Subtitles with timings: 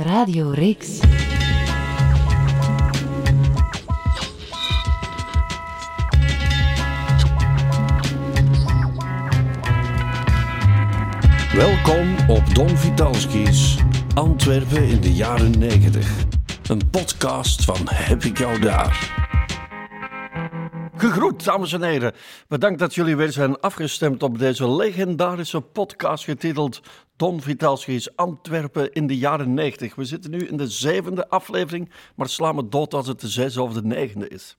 [0.00, 0.98] Radio Rix.
[11.52, 13.76] Welkom op Don Vitalski's
[14.14, 16.24] Antwerpen in de jaren 90.
[16.68, 19.18] Een podcast van Heb ik jou daar?
[20.96, 22.12] Gegroet, dames en heren.
[22.48, 26.80] Bedankt dat jullie weer zijn afgestemd op deze legendarische podcast getiteld
[27.20, 29.94] Don Vitalski's Antwerpen in de jaren 90.
[29.94, 33.62] We zitten nu in de zevende aflevering, maar slaan me dood als het de zesde
[33.62, 34.56] of de negende is.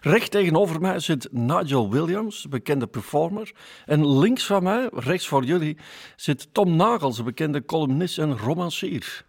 [0.00, 3.52] Recht tegenover mij zit Nigel Williams, bekende performer.
[3.86, 5.76] En links van mij, rechts voor jullie,
[6.16, 9.24] zit Tom Nagels, bekende columnist en romancier.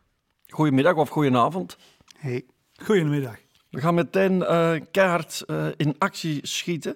[0.47, 1.77] Goedemiddag of goedenavond.
[2.17, 2.45] Hey.
[2.75, 3.37] Goedemiddag.
[3.69, 6.95] We gaan meteen uh, keihard uh, in actie schieten.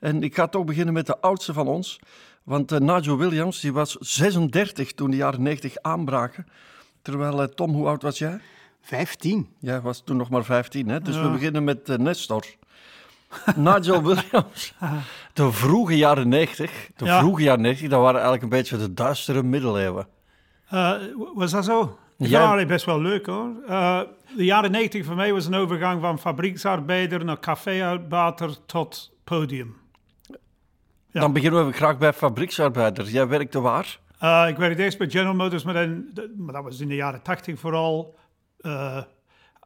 [0.00, 1.98] En ik ga toch beginnen met de oudste van ons.
[2.46, 6.46] Want uh, Nigel Williams die was 36 toen de jaren 90 aanbraken.
[7.02, 8.40] Terwijl, Tom, hoe oud was jij?
[8.80, 9.48] 15.
[9.58, 11.00] Jij was toen nog maar 15, hè?
[11.00, 11.22] Dus ja.
[11.22, 12.44] we beginnen met Nestor.
[13.56, 14.74] Nigel Williams.
[15.32, 16.90] De vroege jaren 90.
[16.96, 17.18] De ja.
[17.18, 20.06] vroege jaren 90, dat waren eigenlijk een beetje de duistere middeleeuwen.
[21.34, 21.98] was dat zo?
[22.16, 23.50] Ja, ja best wel leuk hoor.
[23.68, 24.00] Uh,
[24.36, 29.76] de jaren 90 voor mij was een overgang van fabrieksarbeider naar caféuitbater tot podium.
[31.16, 31.22] Ja.
[31.22, 33.08] Dan beginnen we graag bij fabrieksarbeider.
[33.08, 33.98] Jij werkte waar?
[34.22, 37.22] Uh, ik werkte eerst bij General Motors, maar, dan, maar dat was in de jaren
[37.22, 38.18] 80 vooral.
[38.60, 39.02] Uh,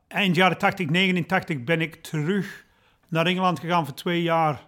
[0.09, 2.65] eind jaren 80, 89 ben ik terug
[3.09, 4.67] naar Engeland gegaan voor twee jaar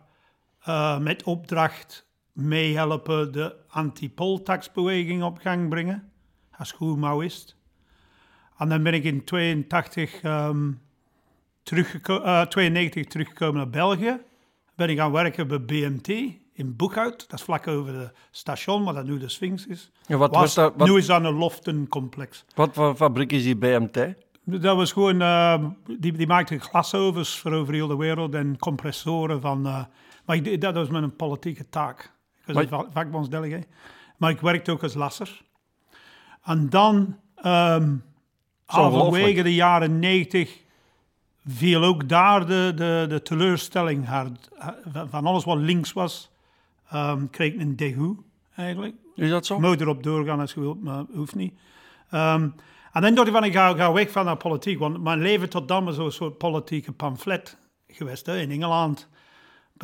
[1.01, 6.13] met opdracht meehelpen de anti-poltax-beweging op gang brengen
[6.57, 7.57] als Maoist.
[8.59, 10.81] En dan ben ik in 82, um,
[11.73, 14.21] uh, 92 teruggekomen naar België.
[14.77, 17.31] Ben ik gaan werken bij BMT in Boekhout.
[17.31, 19.91] Dat is vlak over de station, waar dat nu de Sphinx is.
[20.07, 22.45] Ja, wat was dat, wat, nu is dat een loftencomplex.
[22.55, 24.15] Wat voor fabriek is die BMT?
[24.45, 25.65] Dat was gewoon, uh,
[25.99, 29.67] die, die maakte glasovers voor over heel de wereld en compressoren van...
[29.67, 29.85] Uh,
[30.25, 32.13] maar ik, dat was mijn politieke taak.
[32.47, 33.63] Ik was een vakbondsdelegé.
[34.17, 35.43] Maar ik werkte ook als lasser.
[36.43, 37.17] En dan...
[37.47, 38.03] Um,
[38.65, 40.61] halverwege de jaren 90
[41.47, 44.49] viel ook daar de, de, de teleurstelling hard.
[45.09, 46.31] Van alles wat links was,
[46.95, 48.17] um, een degoe
[48.57, 48.95] eigenlijk.
[49.15, 49.61] Is dat zo?
[49.61, 51.55] Moet erop doorgaan als je wilt, maar hoeft niet.
[52.15, 52.55] Um,
[52.93, 55.49] en dan dacht ik van, ik ga, ga weg van de politiek, want mijn leven
[55.49, 59.09] tot dan was zo'n soort politieke pamflet geweest hè, in Engeland.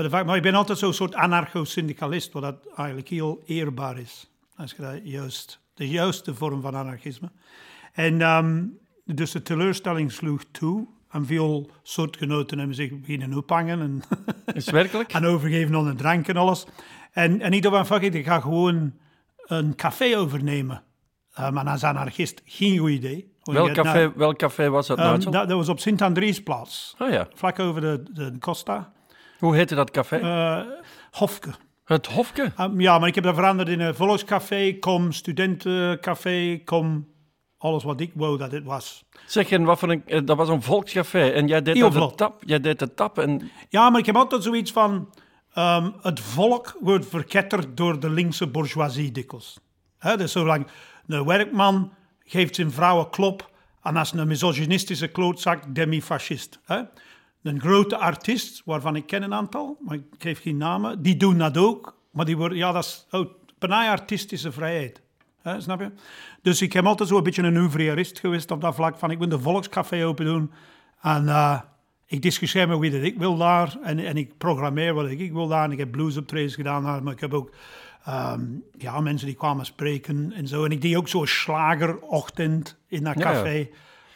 [0.09, 4.31] Maar ik ben altijd zo'n soort anarcho-syndicalist, wat dat eigenlijk heel eerbaar is.
[4.57, 7.31] Als je dat juist, de juiste vorm van anarchisme.
[7.93, 10.87] En um, dus de teleurstelling sloeg toe.
[11.09, 13.81] En veel soortgenoten hebben zich beginnen ophangen.
[13.81, 14.03] En
[14.55, 15.13] Is werkelijk?
[15.15, 16.67] en overgeven aan een drank en alles.
[17.13, 18.93] En, en dacht van, fuck it, ik ga gewoon
[19.47, 20.83] een café overnemen.
[21.39, 23.33] Uh, maar als anarchist geen goed idee.
[23.43, 26.95] Welk café, nou, welk café was dat, um, dat, dat was op Sint-Andriesplaats.
[26.99, 27.29] Oh ja.
[27.35, 28.93] Vlak over de, de Costa.
[29.39, 30.21] Hoe heette dat café?
[30.21, 30.61] Uh,
[31.11, 31.51] Hofke.
[31.85, 32.53] Het Hofke?
[32.61, 37.09] Um, ja, maar ik heb dat veranderd in een volkscafé, kom studentencafé, kom
[37.59, 39.05] alles wat ik wou dat het was.
[39.27, 42.61] Zeg, en wat voor een, dat was een volkscafé en jij deed de tap, jij
[42.61, 43.51] deed de tap en...
[43.69, 45.09] Ja, maar ik heb altijd zoiets van,
[45.59, 49.59] um, het volk wordt verketterd door de linkse bourgeoisie dikwijls.
[49.99, 50.67] He, dus zolang
[51.07, 51.93] een werkman
[52.25, 53.51] geeft zijn vrouw een klop
[53.83, 56.61] en als een misogynistische klootzak demi-fascist.
[57.43, 61.39] Een grote artiest, waarvan ik ken een aantal, maar ik geef geen namen, die doen
[61.39, 61.97] dat ook.
[62.11, 65.03] Maar die worden, ja, dat is oh, artistische vrijheid.
[65.59, 65.93] Snap je?
[66.43, 69.29] Dus ik heb altijd zo'n beetje een ouvrièrist geweest op dat vlak van ik wil
[69.29, 70.53] de volkscafé open doen.
[71.01, 71.61] En uh,
[72.09, 73.79] ik discussieer met wie dat ik wil daar.
[73.83, 75.65] En, en ik programmeer wat ik wil daar.
[75.65, 77.03] En ik heb bluesoptredens gedaan daar.
[77.03, 77.51] Maar ik heb ook
[78.09, 80.65] um, ja, mensen die kwamen spreken en zo.
[80.65, 83.49] En ik deed ook zo'n slagerochtend in dat café.
[83.49, 83.67] Ja, ja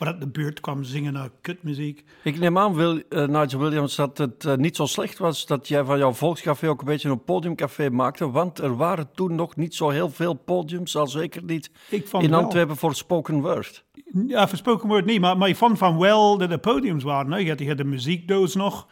[0.04, 2.04] waar de buurt kwam zingen naar kutmuziek.
[2.22, 5.68] Ik neem aan, Wil, uh, Nigel Williams, dat het uh, niet zo slecht was dat
[5.68, 9.56] jij van jouw volkscafé ook een beetje een podiumcafé maakte, want er waren toen nog
[9.56, 11.70] niet zo heel veel podiums, al zeker niet
[12.18, 13.84] in Antwerpen voor spoken word.
[14.26, 17.32] Ja, voor spoken word niet, maar, maar ik vond van wel dat er podiums waren.
[17.32, 17.38] Hè.
[17.38, 18.86] Je, had, je had de muziekdoos nog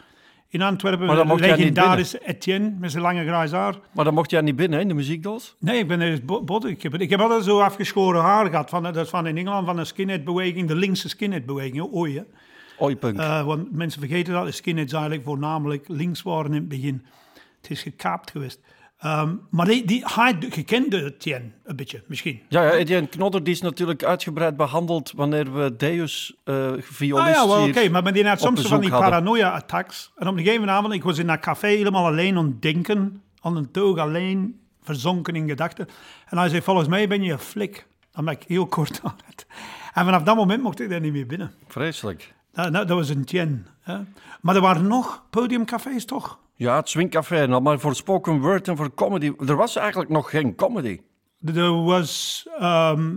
[0.48, 1.06] in Antwerpen.
[1.06, 3.74] Maar mocht legendarisch Etienne met zijn lange grijs haar.
[3.92, 5.56] Maar dan mocht jij niet binnen, in de muziekdoos?
[5.58, 6.64] Nee, ik ben er bot.
[6.64, 8.70] Ik heb, ik heb altijd zo afgeschoren haar gehad.
[8.70, 12.24] Van, dat is van in Engeland van de skinhead-beweging, de linkse skinhead-beweging, ooi.
[12.78, 13.18] Ooi, punk.
[13.18, 17.04] Uh, want mensen vergeten dat de skinheads eigenlijk voornamelijk links waren in het begin.
[17.60, 18.60] Het is gekaapt geweest.
[19.04, 20.02] Um, maar die, die,
[20.50, 22.42] gekende Etienne een beetje, misschien.
[22.48, 27.34] Ja, ja Etienne Knodder die is natuurlijk uitgebreid behandeld wanneer we Deus uh, violist ah,
[27.34, 30.12] ja, wel, oké, maar die had soms van die paranoia-attacks.
[30.16, 33.22] En op een gegeven moment, ik was in dat café helemaal alleen aan het denken,
[33.40, 35.88] aan een toog alleen, verzonken in gedachten.
[36.28, 37.86] En hij zei, volgens mij ben je een flik.
[38.12, 39.46] Dan ben ik heel kort aan het.
[39.94, 41.52] En vanaf dat moment mocht ik daar niet meer binnen.
[41.66, 42.34] Vreselijk.
[42.52, 43.66] Dat, dat, dat was een tien.
[43.80, 43.98] Hè?
[44.40, 46.38] Maar er waren nog podiumcafés, toch?
[46.60, 49.32] Ja, het Swingcafé en maar voor spoken word en voor comedy.
[49.46, 51.00] Er was eigenlijk nog geen comedy.
[51.44, 52.46] Er was,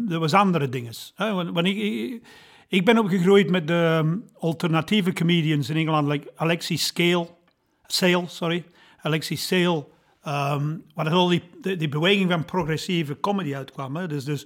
[0.09, 0.93] er was andere dingen.
[1.53, 2.21] Want ik,
[2.67, 7.27] ik, ben opgegroeid met de ehm, alternatieve comedians in Engeland, like Alexis Scale,
[7.85, 8.63] Sale, sorry,
[9.01, 9.87] Alexis Sale,
[10.23, 14.07] ehm waar al die, die, beweging van progressieve comedy uitkwam.
[14.07, 14.45] Dus, dus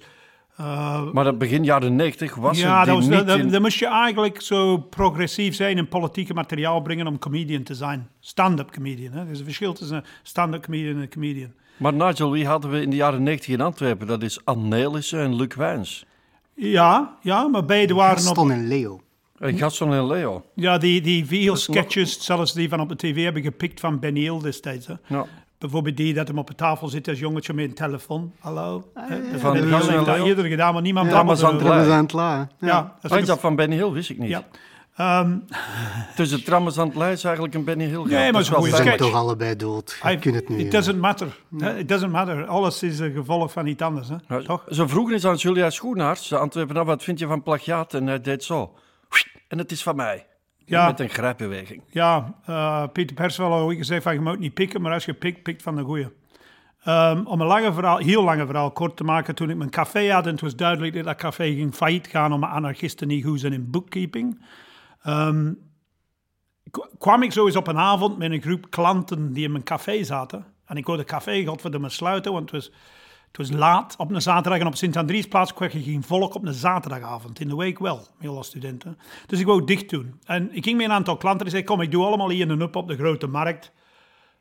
[0.58, 3.62] eh, Maar dat begin jaren 90 was ja, dat die was, niet dan, in- dan
[3.62, 8.08] moest je eigenlijk zo progressief zijn en politieke materiaal brengen om comedian te zijn.
[8.20, 9.12] Stand-up comedian.
[9.12, 9.20] Hè?
[9.20, 11.52] Er is een verschil tussen een stand-up comedian en een comedian.
[11.76, 14.06] Maar Nigel, wie hadden we in de jaren 90 in Antwerpen?
[14.06, 16.06] Dat is Anne Nelissen en Luc Wijns.
[16.54, 18.22] Ja, ja, maar beide waren op...
[18.22, 19.00] Gaston en Leo.
[19.38, 20.44] En Gaston en Leo.
[20.54, 23.98] Ja, die, die veel nog- sketches, zelfs die van op de tv, hebben gepikt van
[23.98, 24.86] Ben Hill destijds.
[24.86, 24.94] Hè.
[25.06, 25.26] Ja.
[25.58, 28.32] Bijvoorbeeld die dat hem op de tafel zit als jongetje met een telefoon.
[28.38, 28.90] Hallo.
[28.94, 31.12] Hè, dat Van Ben Hill heeft dat eerder gedaan, maar niemand Ja,
[32.12, 32.48] la.
[32.60, 32.66] hè.
[32.66, 33.90] Ja, dat Ah, van Benny Hill?
[33.90, 34.28] Wist ik niet.
[34.28, 34.44] ja.
[34.96, 35.36] Ehm,
[36.16, 38.02] Tussen Trammers aan het Lijst eigenlijk een Benny Hill.
[38.04, 39.98] Nee, maar Ze zijn toch allebei dood.
[40.02, 40.58] Je I- kunt het nu.
[40.58, 41.38] it doesn't matter.
[41.78, 42.46] It doesn't matter.
[42.46, 44.08] Alles is een gevolg van iets anders.
[44.08, 44.16] Hè.
[44.28, 44.64] Ja, Toch?
[44.70, 47.94] Ze vroegen eens aan Julia Schoenaerts, de Antwerpenaar, wat vind je van plagiaat?
[47.94, 48.74] En hij deed zo.
[49.48, 50.26] En het is van mij.
[50.68, 50.86] Ja.
[50.86, 51.82] Met een grijpbeweging.
[51.90, 55.14] Ja, eh Peter Perswell had ooit gezegd van je moet niet pikken, maar als je
[55.14, 56.08] pikt, pikt van de goeie.
[56.82, 60.12] Ehm, om een lange verhaal, heel lange verhaal kort te maken, toen ik mijn café
[60.12, 63.40] had en het was duidelijk dat dat café ging failliet gaan omdat anarchisten niet goed
[63.40, 64.44] zijn in bookkeeping,
[65.02, 65.52] ehm,
[66.98, 70.04] kwam ik zo eens op een avond met een groep klanten die in mijn café
[70.04, 70.44] zaten.
[70.66, 72.72] En ik hoorde het café godverdomme sluiten, want het was,
[73.28, 76.54] het was laat op een zaterdag en op Sint-Andriesplaats kreeg je geen volk op een
[76.54, 77.40] zaterdagavond.
[77.40, 78.98] In de week wel, heel als studenten.
[79.26, 80.20] Dus ik wou dicht doen.
[80.24, 82.60] En ik ging met een aantal klanten en zei, kom, ik doe allemaal hier een
[82.60, 83.72] up op de grote markt.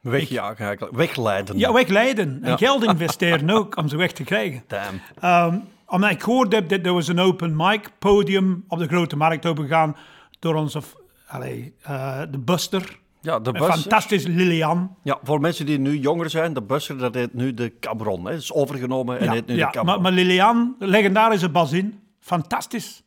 [0.01, 0.95] Wegjagen eigenlijk.
[0.95, 1.57] Wegleiden.
[1.57, 2.43] Ja, wegleiden.
[2.43, 2.57] En Ja.
[2.57, 4.63] geld investeren ook, om ze weg te krijgen.
[4.67, 5.01] Damn.
[5.19, 9.15] Ehm, omdat ik gehoord heb dat er was een open mic podium op de grote
[9.17, 9.95] markt opengegaan
[10.39, 10.81] door onze,
[11.27, 12.99] allee, eh, de Buster.
[13.27, 13.67] Ja, de bus.
[13.67, 14.95] fantastisch Lilian.
[15.03, 18.25] Ja, voor mensen die nu jonger zijn, de busser, dat heet nu de Cabron.
[18.25, 18.31] Hè.
[18.31, 19.85] Dat is overgenomen en Ja, heet nu ja, de Cabron.
[19.85, 23.03] maar, maar Lilian, de legendarische bazin, fantastisch.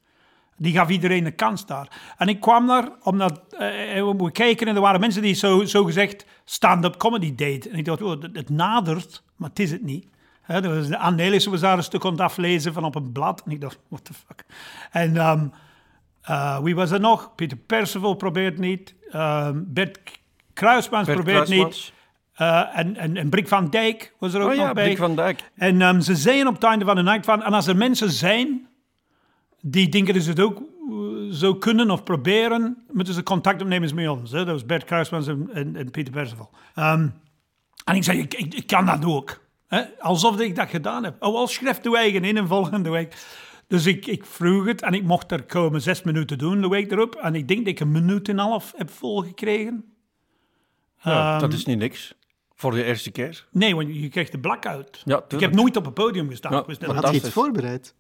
[0.57, 2.15] Die gaf iedereen een kans daar.
[2.17, 5.65] En ik kwam daar omdat eh, eh, we kijken en er waren mensen die zo,
[5.65, 7.73] zo gezegd stand-up comedy deden.
[7.73, 10.07] En ik dacht, oh, het, nadert, maar het is het niet.
[10.47, 13.43] De Anne Nelissen was daar een stuk aan het aflezen van op een blad.
[13.45, 14.45] En ik dacht, what the fuck.
[14.91, 15.47] En ehm,
[16.23, 17.35] eh, wie was er nog?
[17.35, 18.95] Peter Percival probeert niet.
[19.12, 19.99] Ehm, Bert
[20.53, 21.77] Kruismans Bert probeert Kruismans.
[21.77, 21.99] niet.
[22.35, 24.85] Eh, en, en, en Brik van Dijk was er ook Oh nog ja, bij.
[24.85, 25.51] Brik van Dijk.
[25.55, 27.43] En ehm, ze zeiden op het einde van de nacht van...
[27.43, 28.69] En als er mensen zijn
[29.61, 30.97] die denken dat ze het ook eh,
[31.33, 32.85] zo kunnen of proberen...
[32.93, 34.31] moeten ze contact opnemen met ons.
[34.31, 34.39] Hè?
[34.39, 36.51] Dat was Bert Kruismans en, en, en Peter Percival.
[36.75, 37.09] Ehm,
[37.85, 39.41] en ik zei, ik, ik, ik kan dat ook.
[39.67, 39.83] Hè?
[39.99, 41.23] Alsof ik dat gedaan heb.
[41.23, 43.17] Oh, al schrijft de eigen in een volgende week.
[43.71, 46.93] Dus ik, ik vroeg het en ik mocht er komen zes minuten doen de week
[46.93, 47.15] erop.
[47.15, 49.85] En ik denk dat ik een minuut en een half heb volgekregen.
[51.03, 52.15] Ja, Ehm, dat is niet niks.
[52.55, 53.47] Voor de eerste keer.
[53.51, 55.03] Nee, want je krijgt de blackout.
[55.05, 56.53] Ja, ik heb nooit op een podium gestaan.
[56.53, 57.95] Ja, wat Had je iets voorbereid?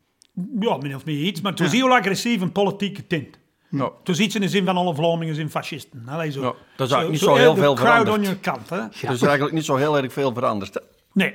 [0.60, 1.40] Ja, min of meer iets.
[1.40, 3.38] Maar het was heel agressief en politieke tint.
[3.70, 3.84] Ja.
[3.84, 6.02] Het was iets in de zin van alle Vlamingen zijn fascisten.
[6.08, 6.40] Allee, zo.
[6.40, 6.46] Ja,
[6.76, 8.16] dat is eigenlijk niet zo heel veel crowd veranderd.
[8.16, 8.76] on your kant, hè?
[8.78, 10.74] Er is eigenlijk niet zo heel erg veel veranderd.
[10.74, 10.80] hè.
[11.12, 11.34] Nee.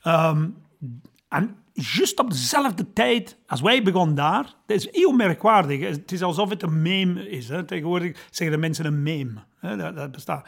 [0.00, 0.48] Ehm,
[1.28, 5.80] en juist op dezelfde tijd als wij begonnen daar, dat is heel merkwaardig.
[5.80, 7.48] Het is alsof het een meme is.
[7.48, 7.64] Hè?
[7.64, 9.34] Tegenwoordig zeggen de mensen een meme.
[9.58, 9.76] Hè?
[9.76, 10.46] Dat, dat bestaat.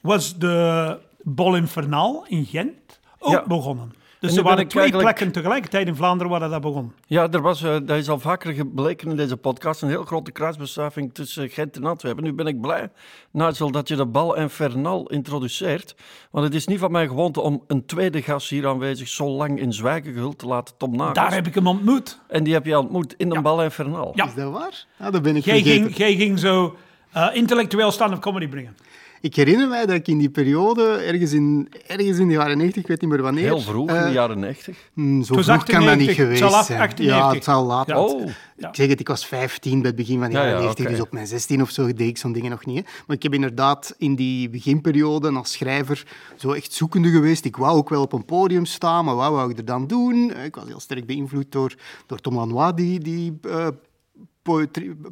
[0.00, 3.44] Was de Bol Infernal in Gent ook Ja.
[3.46, 3.92] begonnen.
[4.20, 6.92] Dus er waren ik twee eigenlijk- plekken tegelijkertijd in Vlaanderen waar dat begon.
[7.06, 10.32] Ja, er was, eh, dat is al vaker gebleken in deze podcast, een heel grote
[10.32, 12.24] kruisbestuiving tussen Gent en Antwerpen.
[12.24, 12.90] Nu ben ik blij,
[13.30, 15.94] Nigel, dat je de bal infernal introduceert.
[16.30, 19.60] Want het is niet van mijn gewoonte om een tweede gast hier aanwezig zo lang
[19.60, 21.14] in zwijgen gehuld te laten, Tom Nagels.
[21.14, 22.18] Daar heb ik hem ontmoet.
[22.28, 24.12] En die heb je ontmoet in de bal infernal.
[24.14, 24.26] Ja.
[24.26, 24.84] Is dat waar?
[24.98, 26.76] Ah, dat ben ik Jij ging, jij ging zo
[27.12, 28.76] eh, intellectueel stand-up comedy brengen.
[29.22, 32.82] Ik herinner mij dat ik in die periode, ergens in, ergens in de jaren 90,
[32.82, 33.44] ik weet niet meer wanneer...
[33.44, 34.76] Heel vroeg, in eh, de jaren 90.
[34.94, 36.80] hmm, Zo vroeg kan dat niet 98, geweest het zal af- zijn.
[36.80, 37.16] 98.
[37.28, 37.86] Ja, het zal laat.
[37.86, 38.00] Ja.
[38.04, 38.68] Oh, Ja.
[38.68, 40.84] Ik zeg het, ik was 15 bij het begin van de Ja, jaren ja, 90,
[40.84, 40.94] oké.
[40.94, 42.76] dus op mijn 16 of zo deed ik zo'n dingen nog niet.
[42.76, 42.82] Hè.
[43.06, 46.04] Maar ik heb inderdaad in die beginperiode als schrijver
[46.36, 47.44] zo echt zoekende geweest.
[47.44, 50.32] Ik wou ook wel op een podium staan, maar wat wou ik er dan doen?
[50.44, 51.74] Ik was heel sterk beïnvloed door,
[52.06, 53.66] door Tom Lanois, die, die eh,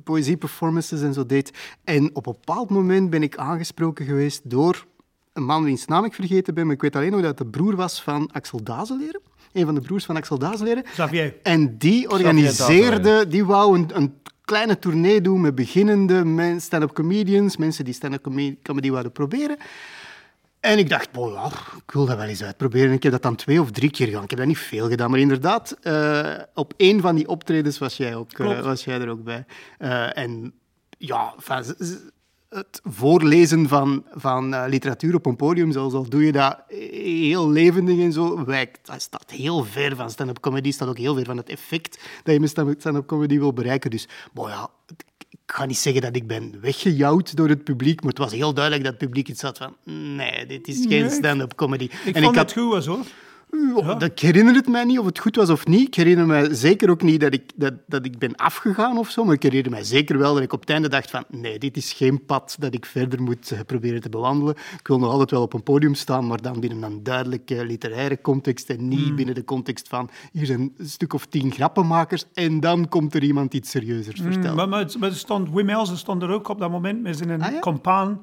[0.05, 1.53] poëzie-performances en zo deed.
[1.85, 4.87] En op een bepaald moment ben ik aangesproken geweest door
[5.33, 7.59] een man wiens naam ik vergeten ben, maar ik weet alleen nog dat het de
[7.59, 9.21] broer was van Axel Dazeleren.
[9.53, 10.83] Een van de broers van Axel Dazeleren.
[10.83, 11.35] Xavier.
[11.43, 17.85] En die organiseerde, die wou een, een kleine tournee doen met beginnende stand-up comedians, mensen
[17.85, 19.57] die stand-up come- comedy wouden proberen.
[20.61, 21.47] En ik dacht, ja,
[21.77, 22.93] ik wil dat wel eens uitproberen.
[22.93, 24.23] Ik heb dat dan twee of drie keer gedaan.
[24.23, 27.97] Ik heb dat niet veel gedaan, maar inderdaad, eh, op één van die optredens was
[27.97, 29.45] jij, ook, eh, was jij er ook bij.
[29.79, 30.53] Eh, en
[30.99, 31.35] ja,
[32.49, 37.99] het voorlezen van, van literatuur op een podium, zelfs al doe je dat heel levendig
[37.99, 41.37] en zo, wijkt, dat staat heel ver van stand-up comedy, staat ook heel ver van
[41.37, 43.91] het effect dat je met stand- stand-up comedy wil bereiken.
[43.91, 44.71] Dus, ja,
[45.29, 48.55] ik ga niet zeggen dat ik ben weggejouwd door het publiek, maar het was heel
[48.55, 51.85] duidelijk dat het publiek iets had van nee, dit is geen stand-up comedy.
[51.85, 53.05] Ik en vond ik het goed was hoor.
[53.77, 55.87] Ja, dat- Ik herinner het mij niet of het goed was of niet.
[55.87, 59.25] Ik herinner me zeker ook niet dat ik, dat, dat ik ben afgegaan of zo.
[59.25, 61.25] Maar ik herinner mij zeker wel dat ik op het einde dacht van...
[61.31, 64.55] Nee, dit is geen pad dat ik verder moet eh, proberen te bewandelen.
[64.79, 68.21] Ik wil nog altijd wel op een podium staan, maar dan binnen een duidelijke literaire
[68.21, 70.11] context en niet binnen de context van...
[70.33, 74.69] Hier zijn een stuk of tien grappenmakers en dan komt er iemand iets serieuzers vertellen.
[74.69, 77.59] Maar, maar, stond, Wim Elsen stond er ook op dat moment met zijn Ah, ja?
[77.59, 78.21] compaan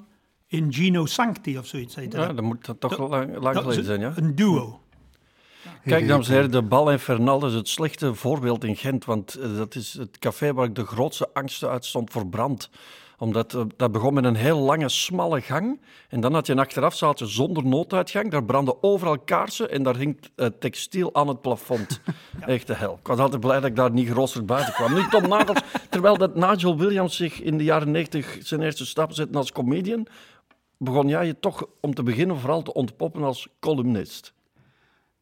[0.47, 1.95] in Gino Sancti of zoiets.
[1.95, 2.41] heette Ja, dat.
[2.45, 4.13] moet dat toch lang, lang geleden zijn, ja?
[4.15, 4.79] Een duo.
[5.85, 9.57] Kijk, dames en heren, de Bal Infernal is het slechte voorbeeld in Gent, want eh,
[9.57, 12.69] dat is het café waar ik de grootste angsten uit stond voor brand.
[13.17, 15.81] Omdat eh, dat begon met een heel lange, smalle gang.
[16.09, 18.31] En dan had je een achterafzaaltje zonder nooduitgang.
[18.31, 22.01] Daar brandden overal kaarsen en daar hing eh, textiel aan het plafond.
[22.45, 22.97] Echt de hel.
[22.99, 24.93] Ik was altijd blij dat ik daar niet geroosterd buiten kwam.
[24.93, 29.13] Nu Tom Nagels, terwijl dat Nigel Williams zich in de jaren 90 zijn eerste stap
[29.13, 30.07] zette als comedian,
[30.77, 34.33] begon jij je toch om te beginnen vooral te ontpoppen als columnist.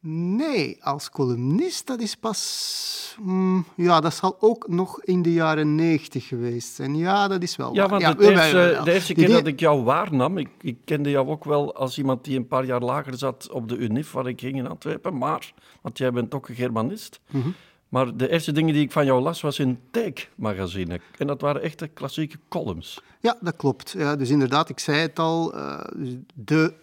[0.05, 3.15] Nee, als columnist, dat is pas...
[3.21, 6.95] mm, ja, dat zal ook nog in de jaren negentig geweest zijn.
[6.95, 10.37] Ja, dat is wel Ja, want de, eerste, de eerste keer dat ik jou waarnam,
[10.37, 13.69] ik, ik kende jou ook wel als iemand die een paar jaar lager zat op
[13.69, 17.19] de UNIF, waar ik ging in Antwerpen, maar, want jij bent ook een Germanist.
[17.31, 17.49] Mhm.
[17.89, 20.99] Maar de eerste dingen die ik van jou las, was in Take-magazine.
[21.17, 23.01] En dat waren echte klassieke columns.
[23.19, 23.95] Ja, dat klopt.
[23.97, 26.73] Ja, dus inderdaad, ik zei het al, eh, dus de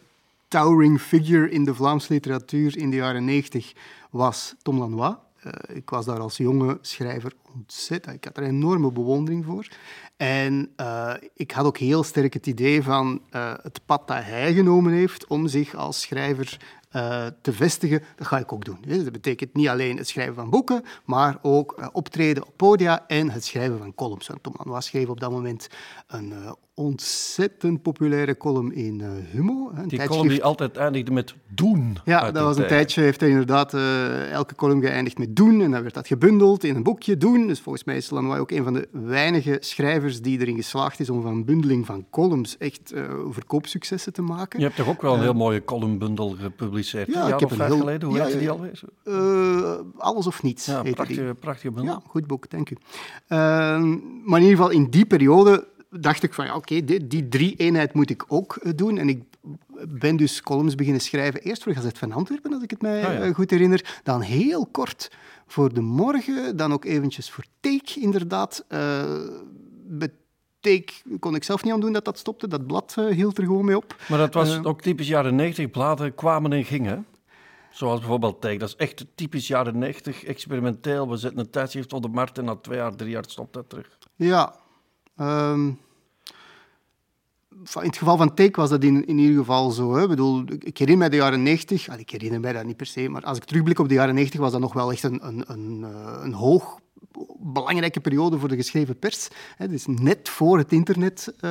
[0.50, 3.72] towering figure in de Vlaamse literatuur in de jaren negentig
[4.10, 5.14] was Tom Lanois.
[5.42, 8.16] Eh, ik was daar als jonge schrijver ontzettend.
[8.16, 9.68] Ik had er enorme bewondering voor.
[10.16, 14.54] En eh, ik had ook heel sterk het idee van eh, het pad dat hij
[14.54, 16.58] genomen heeft om zich als schrijver
[16.90, 18.78] eh, te vestigen, dat ga ik ook doen.
[18.86, 23.04] Dus dat betekent niet alleen het schrijven van boeken, maar ook eh, optreden op podia
[23.06, 24.26] en het schrijven van columns.
[24.26, 25.68] Want Tom Lanois schreef op dat moment
[26.06, 29.52] een eh, ontzettend populaire column in eh, Humo.
[29.52, 31.98] een Die tijdschrift- column die altijd eindigde met doen.
[32.04, 32.68] ja, dat was een tijd.
[32.68, 33.74] tijdje, heeft hij inderdaad
[34.32, 35.60] elke column geëindigd met doen.
[35.60, 37.46] En dan werd dat gebundeld in een boekje, doen.
[37.46, 41.10] Dus volgens mij is Lanois ook een van de weinige schrijvers die erin geslaagd is
[41.10, 44.58] om van bundeling van columns echt eh, verkoopsuccessen te maken.
[44.58, 46.78] Je hebt toch ook wel een heel mooie columnbundel gepubliceerd?
[46.82, 48.08] Ja, een ik heb een heel- geleden.
[48.08, 48.52] Hoe ja, heette die ja.
[48.52, 48.80] alweer?
[49.04, 50.82] Eh, alles of niets, Ja,
[51.40, 51.84] prachtige bundel.
[51.94, 52.76] Ja, goed boek, dank u.
[53.28, 53.90] Ehm,
[54.24, 57.54] maar in ieder geval in die periode dacht ik van ja, oké, die, die drie
[57.56, 58.98] eenheid moet ik ook eh, doen.
[58.98, 59.22] En ik
[59.88, 61.40] ben dus columns beginnen schrijven.
[61.42, 63.20] Eerst voor Gazet van Antwerpen, als ik het mij Ah, ja.
[63.20, 64.00] eh, goed herinner.
[64.02, 65.10] Dan heel kort
[65.46, 66.56] voor De Morgen.
[66.56, 68.64] Dan ook eventjes voor Take, inderdaad.
[68.68, 69.02] Eh
[69.92, 70.10] met
[70.60, 72.48] Take kon ik zelf niet aan doen dat dat stopte.
[72.48, 73.96] Dat blad eh, hield er gewoon mee op.
[74.08, 75.70] Maar dat was Eh, ook typisch jaren 90.
[75.70, 77.06] Bladen kwamen en gingen.
[77.70, 78.60] Zoals bijvoorbeeld Tijk.
[78.60, 80.24] Dat is echt typisch jaren 90.
[80.24, 81.08] Experimenteel.
[81.08, 83.68] We zetten een tijdschrift op de markt en na twee jaar, drie jaar stopt dat
[83.68, 83.98] terug.
[84.16, 84.54] Ja.
[85.16, 85.70] ehm,
[87.74, 89.94] in het geval van Take was dat in, in ieder geval zo.
[89.94, 90.02] Hè.
[90.02, 92.86] Ik, bedoel, ik herinner mij de jaren 90, al, ik herinner mij dat niet per
[92.86, 95.26] se, maar als ik terugblik op de jaren 90 was dat nog wel echt een,
[95.26, 96.78] een, een, eh, een hoog
[97.42, 99.28] belangrijke periode voor de geschreven pers.
[99.56, 99.68] Hè.
[99.68, 101.50] Dus net voor het internet eh,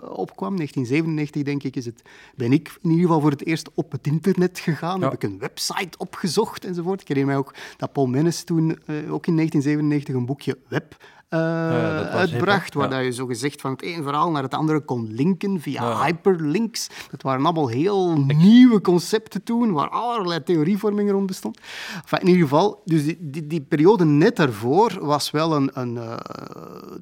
[0.00, 2.02] opkwam, 1997 denk ik, is het,
[2.34, 4.98] ben ik in ieder geval voor het eerst op het internet gegaan.
[5.00, 5.04] Ja.
[5.04, 7.00] Heb ik een website opgezocht enzovoort.
[7.00, 10.96] Ik herinner mij ook dat Paul Mennes toen eh, ook in 1997 een boekje web
[11.38, 12.96] ja, was hip, uitbracht, waar Ja.
[12.96, 16.04] dat je zo gezegd van het ene verhaal naar het andere kon linken via Ja.
[16.04, 16.88] hyperlinks.
[17.10, 21.58] Dat waren allemaal heel nieuwe concepten toen, waar allerlei theorievorming rond bestond.
[22.02, 25.96] Enfin, in ieder geval, dus die, die, die periode net daarvoor was wel een, een,
[25.98, 26.16] eh,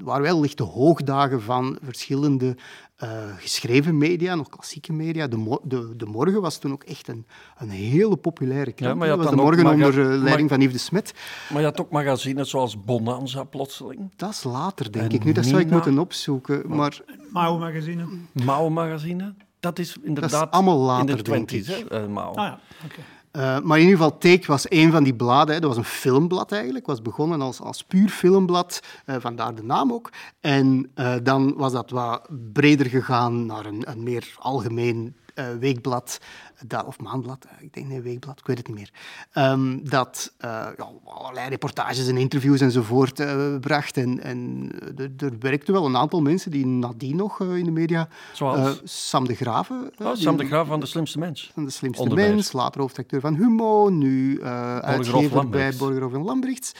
[0.04, 2.56] waren wel lichte hoogdagen van verschillende
[2.98, 5.26] eh, geschreven media, nog klassieke media.
[5.26, 7.26] De, de, de Morgen was toen ook echt een,
[7.58, 8.98] een hele populaire krant.
[8.98, 11.14] maar je dat was de Morgen onder leiding van Yves de Smet.
[11.48, 14.12] Maar je had ook magazines zoals Bonanza plotseling.
[14.16, 15.24] Dat is later, denk En ik.
[15.24, 16.62] Nu, dat zou ik moeten opzoeken.
[16.66, 17.00] Maar
[17.32, 18.06] Mao magazine.
[18.32, 19.34] Mao magazine.
[19.60, 21.88] Dat is inderdaad allemaal later, in de denk twenties, ik.
[21.88, 22.34] hè, eh, Mao.
[22.34, 23.00] Ah ja, oké.
[23.38, 25.54] Eh, maar in ieder geval, Take was een van die bladen.
[25.54, 25.60] Hè.
[25.60, 26.86] Dat was een filmblad eigenlijk.
[26.86, 30.10] was begonnen als, als puur filmblad, eh, vandaar de naam ook.
[30.40, 36.18] En eh, dan was dat wat breder gegaan naar een, een meer algemeen eh, weekblad,
[36.66, 38.90] dat, of maandblad, eh, ik denk nee, weekblad, ik weet het niet meer,
[39.32, 43.22] ehm, dat ja, allerlei reportages en interviews enzovoort
[43.60, 43.96] bracht.
[43.96, 44.70] En, en
[45.16, 48.08] er werkten wel een aantal mensen die nadien nog in de media...
[48.32, 48.80] Zoals?
[48.84, 49.90] Sam de Graven.
[50.02, 51.50] Oh, Sam de Graven van De Slimste Mens.
[51.54, 56.72] Van De Slimste Mens, later hoofdacteur van Humo, nu uitgever bij Borgerhof en Lambrechts.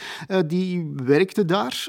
[0.47, 1.88] die werkte daar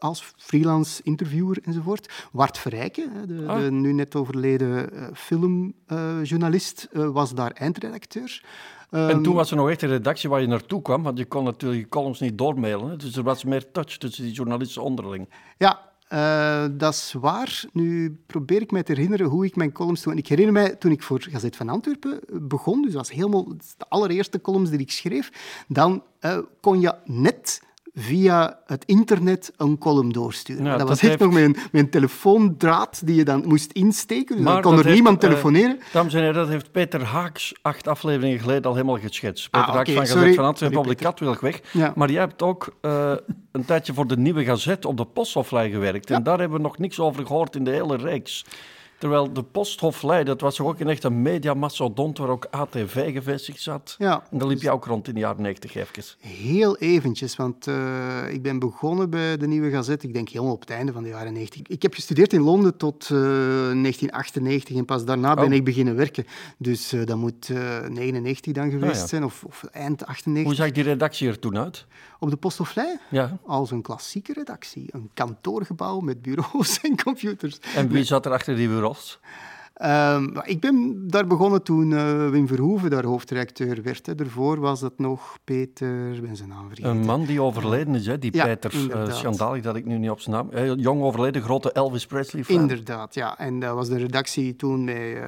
[0.00, 2.28] als freelance interviewer enzovoort.
[2.32, 3.60] Wart Verrijken, de, ah.
[3.60, 8.44] de nu net overleden uh, filmjournalist, uh, was daar eindredacteur.
[8.90, 11.24] en toen ehm, was er nog echt een redactie waar je naartoe kwam, want je
[11.24, 12.98] kon natuurlijk je columns niet doormailen.
[12.98, 15.28] Dus er was meer touch tussen die journalisten onderling.
[15.58, 17.64] Ja, uh, dat is waar.
[17.72, 20.16] Nu probeer ik me te herinneren hoe ik mijn columns toen...
[20.16, 23.88] Ik herinner mij toen ik voor Gazet van Antwerpen begon, dus dat was helemaal de
[23.88, 25.30] allereerste columns die ik schreef,
[25.68, 27.62] dan uh, kon je net
[27.94, 30.78] via het internet een column doorsturen.
[30.78, 34.36] dat, was echt nog mijn, mijn telefoondraad die je dan moest insteken.
[34.36, 35.76] Dus dan kon er niemand eh, telefoneren.
[35.76, 39.50] Uh, dames en heren, dat heeft Peter Haaks acht afleveringen geleden al helemaal geschetst.
[39.50, 41.60] Peter ah, Haaks van Gazet van Antwerpen op de Katwilgweg.
[41.72, 41.92] Ja.
[41.96, 43.12] Maar jij hebt ook uh,
[43.52, 46.10] een tijdje voor de Nieuwe Gazet op de Posthoflei gewerkt.
[46.10, 48.44] En daar hebben we nog niks over gehoord in de hele reeks.
[49.00, 53.94] Terwijl de Posthoflei, dat was ook een echte mediamastodont waar ook ATV gevestigd zat.
[53.98, 54.22] Ja.
[54.30, 56.04] En daar liep je ook rond in de jaren 90 even.
[56.18, 60.60] Heel eventjes, want uh, ik ben begonnen bij de Nieuwe Gazet, ik denk helemaal op
[60.60, 61.62] het einde van de jaren 90.
[61.66, 65.52] Ik heb gestudeerd in Londen tot uh, eh, 1998 en pas daarna ben oh.
[65.52, 66.26] ik beginnen werken.
[66.58, 67.48] Dus uh, dat moet
[67.88, 70.44] 99 dan geweest ah, zijn, of, of, eind 98.
[70.44, 71.86] Hoe zag die redactie er toen uit?
[72.18, 72.98] Op de Posthoflei?
[73.10, 73.38] Ja.
[73.46, 74.86] Als een klassieke redactie.
[74.90, 77.58] Een kantoorgebouw met bureaus en computers.
[77.74, 78.68] En wie zat er achter die
[79.80, 84.06] Ehm, ik ben daar begonnen toen uh, Wim Verhoeven daar hoofdredacteur werd.
[84.06, 84.14] Hè.
[84.14, 86.90] Daarvoor was dat nog Peter, ben zijn naam vergeten.
[86.90, 88.18] Een man die overleden is, hè?
[88.18, 88.74] die Peter.
[88.74, 90.48] Uh, schandalig dat ik nu niet op zijn naam...
[90.54, 92.56] Uh, jong overleden, grote Elvis Presley fan.
[92.56, 93.38] Inderdaad, ja.
[93.38, 95.18] En dat was de redactie toen met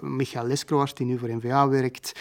[0.00, 2.12] Michael Leskroart, die nu voor NVA werkt.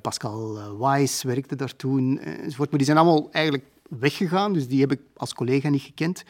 [0.00, 2.68] Pascal Weiss werkte daar toen, enzovoort.
[2.68, 6.24] Maar die zijn allemaal eigenlijk weggegaan, dus die heb ik als collega niet gekend.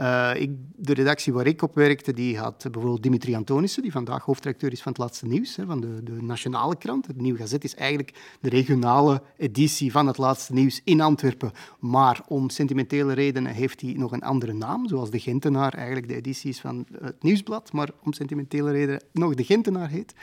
[0.00, 4.24] Uh, ik, de redactie waar ik op werkte, die had bijvoorbeeld Dimitri Antonissen, die vandaag
[4.24, 7.06] hoofdredacteur is van het Laatste Nieuws, hè, van de, de Nationale Krant.
[7.06, 12.20] Het Nieuwe Gazet is eigenlijk de regionale editie van het Laatste Nieuws in Antwerpen, maar
[12.26, 16.50] om sentimentele redenen heeft hij nog een andere naam, zoals de Gentenaar eigenlijk de editie
[16.50, 20.14] is van het Nieuwsblad, maar om sentimentele redenen nog de Gentenaar heet.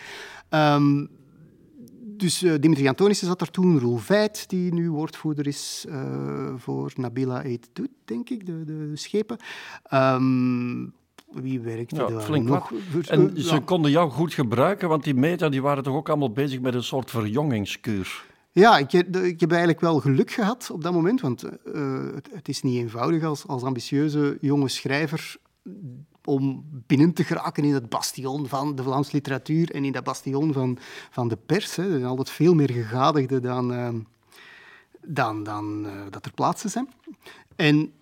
[0.50, 1.10] Um,
[2.20, 6.92] dus uh, Dimitri Antonissen zat er toen, Roel Veit, die nu woordvoerder is uh, voor
[6.96, 9.38] Nabila Eet Doet, denk ik, de, de schepen.
[9.94, 10.94] Um,
[11.32, 12.72] wie werkte ja, daar flink nog?
[13.08, 16.60] En ze konden jou goed gebruiken, want die media die waren toch ook allemaal bezig
[16.60, 18.26] met een soort verjongingskuur?
[18.52, 21.52] Ja, ik, ik heb eigenlijk wel geluk gehad op dat moment, want uh,
[22.16, 25.38] het, het, is niet eenvoudig als, als ambitieuze jonge schrijver
[26.28, 30.54] om binnen te geraken in het bastion van de Vlaamse literatuur en in dat bastion
[30.54, 30.78] van,
[31.10, 31.76] van de pers.
[31.76, 31.84] Hè.
[31.84, 33.90] Er zijn altijd veel meer gegadigden dan, uh,
[35.02, 36.90] dan, dan uh, dat er plaatsen zijn.
[37.56, 37.94] En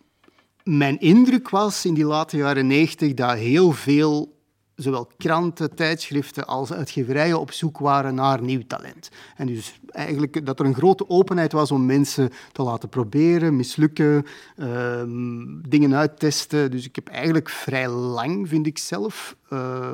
[0.64, 4.35] mijn indruk was in die late jaren negentig dat heel veel
[4.76, 9.10] zowel kranten, tijdschriften als uitgeverijen op zoek waren naar nieuw talent.
[9.36, 14.26] En dus eigenlijk dat er een grote openheid was om mensen te laten proberen, mislukken,
[14.58, 16.72] ehm, dingen uittesten.
[16.72, 19.94] Dus ik heb eigenlijk vrij lang, vind ik zelf, uh,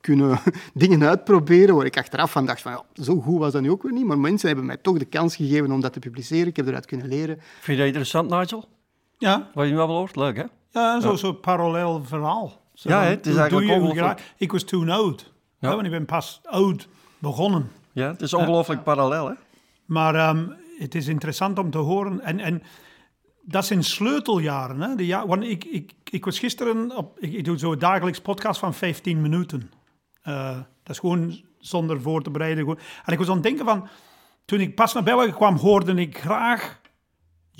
[0.00, 0.40] kunnen
[0.74, 3.82] dingen uitproberen waar ik achteraf van dacht van ja, zo goed was dat nu ook
[3.82, 4.06] weer niet.
[4.06, 6.46] Maar mensen hebben mij toch de kans gegeven om dat te publiceren.
[6.46, 7.36] Ik heb eruit kunnen leren.
[7.38, 8.68] Vind je dat interessant, Nigel?
[9.18, 9.50] Ja.
[9.54, 10.16] Wat je nu wel hoort?
[10.16, 10.44] Leuk, hè?
[10.70, 14.34] Ja, zo'n zo parallel verhaal ja, het is eigenlijk ongelooflijk.
[14.36, 15.32] Ik was toen oud.
[15.58, 15.74] Ja.
[15.74, 16.88] want ik ben pas oud
[17.18, 17.70] begonnen.
[17.92, 19.34] Ja, het is ongelooflijk parallel, hè?
[19.84, 20.46] Maar ehm,
[20.78, 22.20] het is interessant om te horen.
[22.20, 22.62] En, en
[23.42, 24.80] dat zijn sleuteljaren.
[24.80, 24.94] Hè?
[24.94, 27.18] De ja, want ik, ik, ik was gisteren op...
[27.18, 29.70] Ik, ik doe zo'n dagelijks podcast van 15 minuten.
[30.24, 32.58] Uh, dat is gewoon zonder voor te bereiden.
[32.58, 32.78] Gewoon.
[33.04, 33.88] En ik was aan het denken van...
[34.44, 36.79] Toen ik pas naar België kwam, hoorde ik graag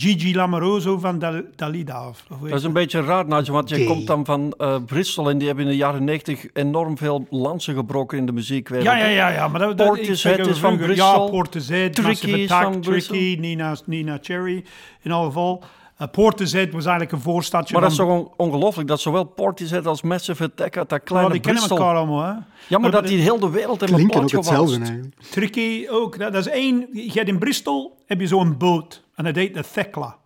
[0.00, 1.18] Gigi Lamoroso van
[1.56, 2.12] Dalida.
[2.40, 5.64] dat is een beetje raar, want je komt dan van uh, Bristol en die hebben
[5.64, 8.86] in de jaren 90 enorm veel lansen gebroken in de muziekwereld.
[8.86, 9.28] Ja, ja, ja.
[9.28, 11.24] ja maar dat, Portishead is van Bristol.
[11.24, 14.64] Ja, Portishead, Tricky is van Tricky, Nina, Nina Cherry
[15.02, 15.62] in alle geval.
[16.00, 20.02] Uh, Portishead was eigenlijk een voorstadje Maar dat is toch ongelooflijk, dat zowel Portishead als
[20.02, 21.68] Massive Attack uit dat kleine oh, die Bristol...
[21.68, 22.40] kennen elkaar allemaal, hè?
[22.68, 25.00] Ja, maar, dat die heel de wereld in een plaatje ook hetzelfde.
[25.30, 26.18] Tricky ook.
[26.18, 26.88] Dat, dat is één...
[26.92, 29.02] Je hebt in Bristol heb je zo'n boot.
[29.20, 30.18] En dat heet de Thekla.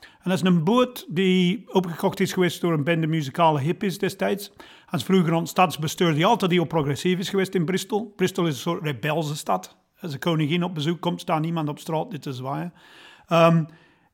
[0.00, 4.52] En dat is een boot die opgekocht is geweest door een bende muzikale hippies destijds.
[4.88, 8.12] Als vroeger een stadsbestuur die altijd heel progressief is geweest in Bristol.
[8.16, 9.76] Bristol is een soort rebelse stad.
[10.00, 12.72] Als een koningin op bezoek komt, staat niemand op straat dit te zwaaien.
[13.28, 13.66] Um,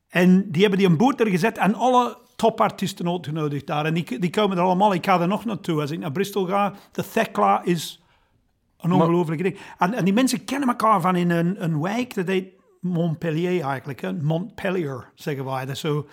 [0.09, 3.85] en die hebben die een boot er gezet en alle topartiesten uitgenodigd daar.
[3.85, 4.93] En die, die komen er allemaal.
[4.93, 5.81] Ik ga er nog naartoe.
[5.81, 8.01] Als ik naar Bristol ga, de Thekla is
[8.77, 9.57] een ongelooflijke ding.
[9.77, 14.01] En, en die mensen kennen elkaar van in een, een wijk, dat heet Montpellier eigenlijk.
[14.01, 14.13] Hè?
[14.13, 15.65] Montpellier, zeggen wij.
[15.65, 16.07] Dat zo.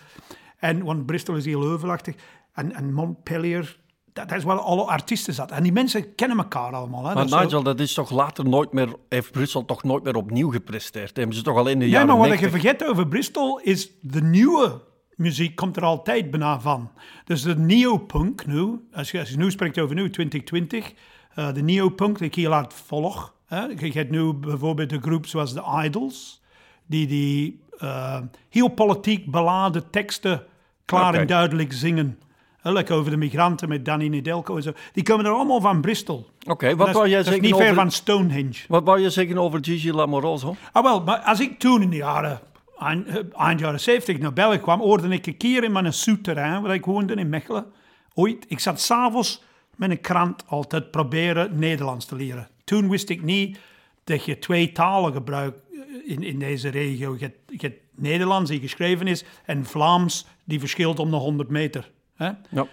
[0.58, 2.14] En, want Bristol is heel heuvelachtig.
[2.52, 3.78] En, en Montpellier,
[4.12, 5.50] dat, dat is waar alle artiesten zat.
[5.50, 7.04] En die mensen kennen elkaar allemaal.
[7.04, 7.06] Hè?
[7.06, 10.02] Maar Dat is zo- Nigel, dat is toch later nooit meer, heeft Brussel toch nooit
[10.02, 11.16] meer opnieuw gepresteerd?
[11.16, 12.52] Hebben ze toch alleen de Ja, jaren maar wat 90?
[12.52, 14.80] je vergeet over Bristol is de nieuwe
[15.14, 16.90] muziek komt er altijd bijna van.
[17.24, 20.92] Dus de neopunk nu, als je, als je nu spreekt over nu, 2020,
[21.34, 23.34] eh, de neopunk die ik heel hard volg.
[23.46, 23.60] Hè.
[23.64, 26.42] Je hebt nu bijvoorbeeld een groep zoals de Idols,
[26.86, 28.18] die die eh,
[28.48, 30.42] heel politiek beladen teksten
[30.84, 32.18] klaar en duidelijk zingen.
[32.62, 34.72] Like over de migranten met Danny Nedelko en zo.
[34.92, 36.28] Die komen er allemaal van Bristol.
[36.46, 38.64] Oké, wat wou jij zeggen niet ver van Stonehenge.
[38.68, 40.56] Wat wou je zeggen over Gigi Lamoroso?
[40.72, 42.40] Ah, wel, maar als ik toen in de jaren,
[42.78, 46.84] eind, jaren 70 naar België kwam, hoorde ik een keer in mijn souterrain, waar ik
[46.84, 47.66] woonde in Mechelen,
[48.14, 49.42] ooit, ik zat s'avonds
[49.76, 52.48] met een krant altijd proberen Nederlands te leren.
[52.64, 53.58] Toen wist ik niet
[54.04, 55.60] dat je twee talen gebruikt
[56.06, 57.16] in, in deze regio.
[57.18, 61.48] Je hebt, je hebt Nederlands die geschreven is en Vlaams die verschilt om de 100
[61.48, 61.90] meter.
[62.14, 62.30] Hè?
[62.50, 62.66] Ja.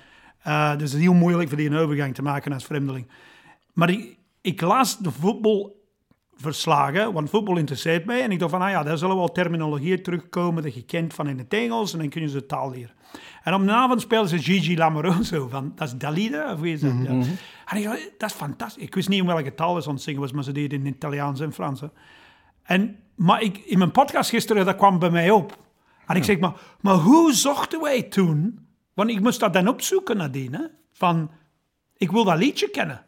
[0.44, 3.08] Eh, dus het is heel moeilijk voor die een overgang te maken als vreemdeling.
[3.74, 8.22] Maar ik, ik las de voetbalverslagen, want voetbal interesseert mij.
[8.22, 11.28] En ik dacht van, ah ja, daar zullen wel terminologieën terugkomen dat je kent van
[11.28, 11.94] in het Engels.
[11.94, 12.96] En dan kun je ze de taal leren.
[13.44, 16.82] En op de avond speelden ze Gigi Lamoroso van, dat is Dalida, of wie is
[16.82, 16.94] dat?
[17.04, 17.10] Ja.
[17.66, 18.84] En ik dacht, dat is fantastisch.
[18.84, 20.86] Ik wist niet in welke taal ze aan het zingen was, maar ze deden in
[20.86, 21.82] Italiaans en Frans.
[21.82, 21.88] hè.
[22.64, 25.58] En, maar ik, in mijn podcast gisteren, dat kwam bij mij op.
[26.08, 28.60] En ik zeg, maar, maar hoe zochten wij toen?
[28.94, 30.54] Want ik moest dat dan opzoeken nadien.
[30.54, 30.64] Hè?
[30.94, 31.32] Van,
[31.98, 33.06] ik wil dat liedje kennen.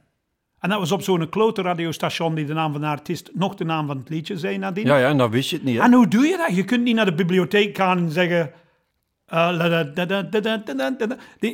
[0.59, 3.65] En dat was op zo'n klote radiostation die de naam van de artiest nog de
[3.65, 4.85] naam van het liedje zei nadien.
[4.85, 5.79] Ja, ja, en dat wist je het niet.
[5.79, 6.55] En hoe doe je dat?
[6.55, 8.51] Je kunt niet naar de bibliotheek gaan en zeggen...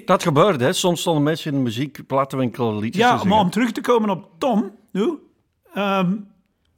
[0.06, 0.74] Dat gebeurde, hè.
[0.74, 4.72] Soms stonden mensen in de muziekplattenwinkel liedjes Ja, maar om terug te komen op Tom,
[4.92, 5.20] nu...
[5.74, 6.16] Ehm,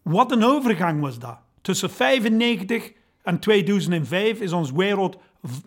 [0.01, 1.42] wat een overgang was dat.
[1.63, 5.17] Tussen 95 en 2005 is ons wereld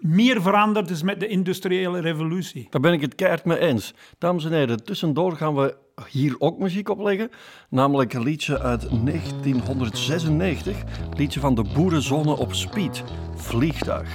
[0.00, 2.66] meer veranderd dus met de industriële revolutie.
[2.70, 3.94] Daar ben ik het keihard mee eens.
[4.18, 5.76] Dames en heren, tussendoor gaan we
[6.10, 7.30] hier ook muziek opleggen.
[7.68, 10.76] Namelijk een liedje uit 1996.
[11.16, 13.04] Liedje van de Boerenzone op Speed.
[13.34, 14.14] Vliegtuig.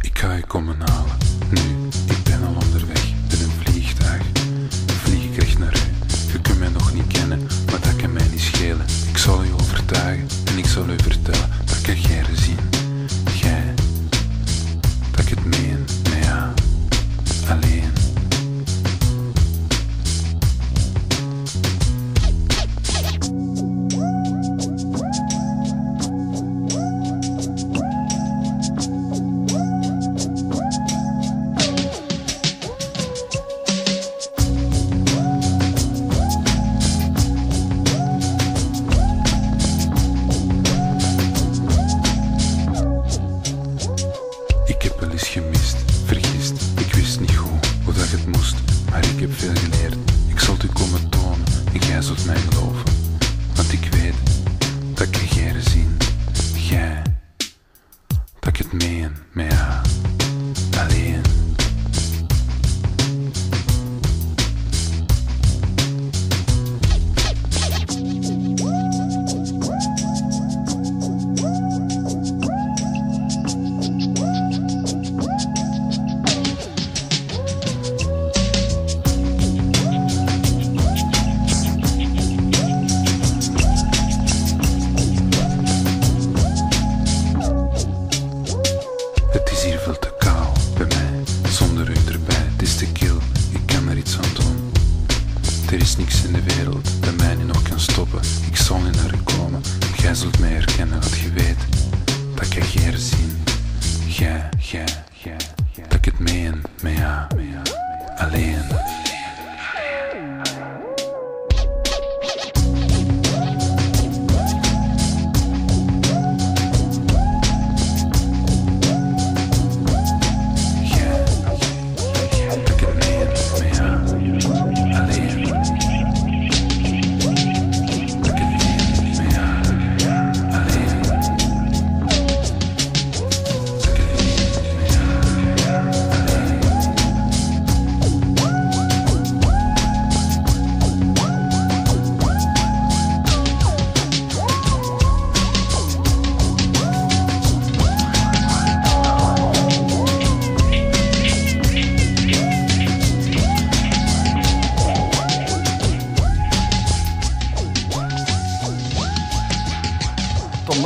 [0.00, 1.16] Ik ga je komen halen.
[1.50, 1.60] Nu,
[9.92, 12.22] overtuigen en ik zal u vertellen dat ik er jij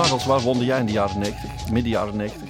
[0.04, 2.48] waar woonde jij in de jaren 90, midden jaren 90?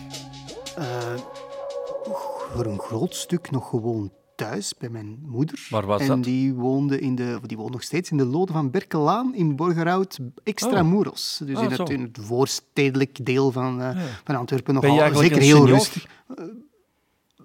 [2.55, 5.67] Voor een groot stuk nog gewoon thuis bij mijn moeder.
[5.71, 6.25] Waar was en dat?
[6.25, 10.19] die woonde, in de, die woont nog steeds in de Lode van Berkelaan in Borgerhout,
[10.45, 11.41] Extramuros.
[11.45, 14.75] Dus Ah, in, het, in het voorstedelijk deel van, eh, van Antwerpen.
[14.75, 15.69] Nogal zeker heel senior?
[15.69, 16.07] rustig.
[16.37, 16.45] Eh,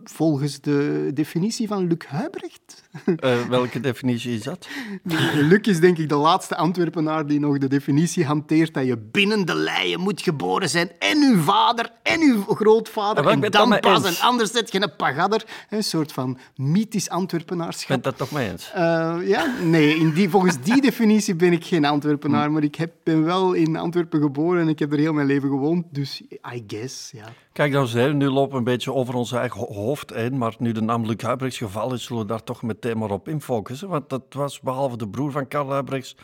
[0.04, 2.84] Volgens de definitie van Luc Huibrecht.
[3.20, 4.68] Eh, welke definitie is dat?
[5.50, 9.46] Luc is denk ik de laatste Antwerpenaar die nog de definitie hanteert dat je binnen
[9.46, 10.92] de leien moet geboren zijn.
[11.00, 13.28] En uw vader en uw grootvader.
[13.28, 14.20] En dan dan pas, eens.
[14.20, 15.46] en anders zet je een pagadder.
[15.70, 17.88] Een soort van mythisch Antwerpenaarschap.
[17.88, 18.72] Bent dat toch mee eens?
[18.74, 22.92] Eh, ja, nee, in die, volgens die definitie ben ik geen Antwerpenaar, maar ik heb,
[23.04, 26.22] ben wel in Antwerpen geboren en ik heb er heel mijn leven gewoond, dus
[26.54, 27.26] I guess, ja.
[27.54, 30.56] Kijk, en heren, nu lopen we een beetje over ons eigen ho- hoofd heen, maar
[30.58, 33.88] nu de naam Luc Huibrechts gevallen is, zullen we daar toch meteen maar op infocussen.
[33.88, 36.16] Want dat was, behalve de broer van Karl Huibrechts,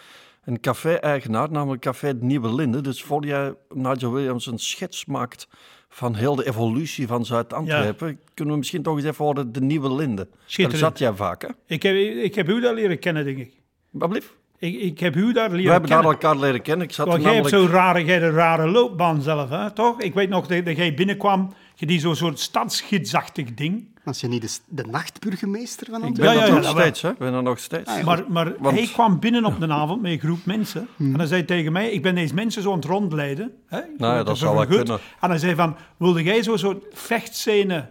[0.44, 2.82] een café-eigenaar, namelijk Café de Nieuwe Linde.
[2.82, 5.48] Dus voor jij, Nigel Williams, een schets maakt
[5.90, 9.94] van heel de evolutie van Zuid-Antwerpen, kunnen we misschien toch eens even horen de Nieuwe
[9.96, 10.28] Linde.
[10.56, 11.48] Daar zat jij vaak, hè?
[11.66, 13.54] Ik heb, ik heb u daar leren kennen, denk ik.
[13.92, 14.36] Wat blieft?
[14.60, 16.88] Ik, ik heb u daar leren We hebben daar elkaar leren kennen.
[16.88, 17.56] Ik zat jij hebt namelijk...
[17.56, 20.02] zo'n rare, jij hebt rare loopbaan zelf, hè, toch?
[20.02, 23.86] Ik weet nog dat, dat jij binnenkwam, je die zo'n soort stadsgidsachtig ding.
[24.04, 26.36] Was je niet de, de nachtburgemeester van Ik Antwerpen?
[26.36, 27.10] ben Ja, dat ja, nog steeds, hè?
[27.10, 28.02] Ik ben er nog steeds.
[28.04, 30.88] Maar, maar Want- hij kwam binnen op de avond met een groep mensen.
[30.98, 33.52] En hij zei tegen mij, ik ben deze mensen zo aan het rondleiden.
[33.68, 35.00] Hè, Nou dat zou wel kunnen.
[35.20, 37.88] En hij zei van, wilde jij zo'n soort vechtscène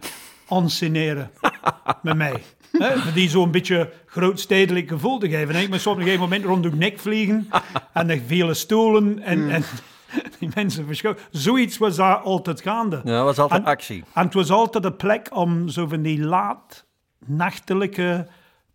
[0.49, 1.31] ensceneren
[2.01, 2.43] met mij?
[2.71, 5.55] Hè, die zo'n beetje grootstedelijk gevoel te geven.
[5.55, 7.49] En ik me soms op een gegeven moment rond de nek vliegen.
[7.93, 9.19] en er vele stoelen.
[9.19, 9.63] En, en
[10.39, 11.23] die mensen verschoten.
[11.31, 13.01] Zoiets was daar altijd gaande.
[13.03, 14.03] Ja, dat was altijd En- actie.
[14.13, 16.85] En het was altijd een plek om zo van die laat
[17.25, 18.27] nachtelijke,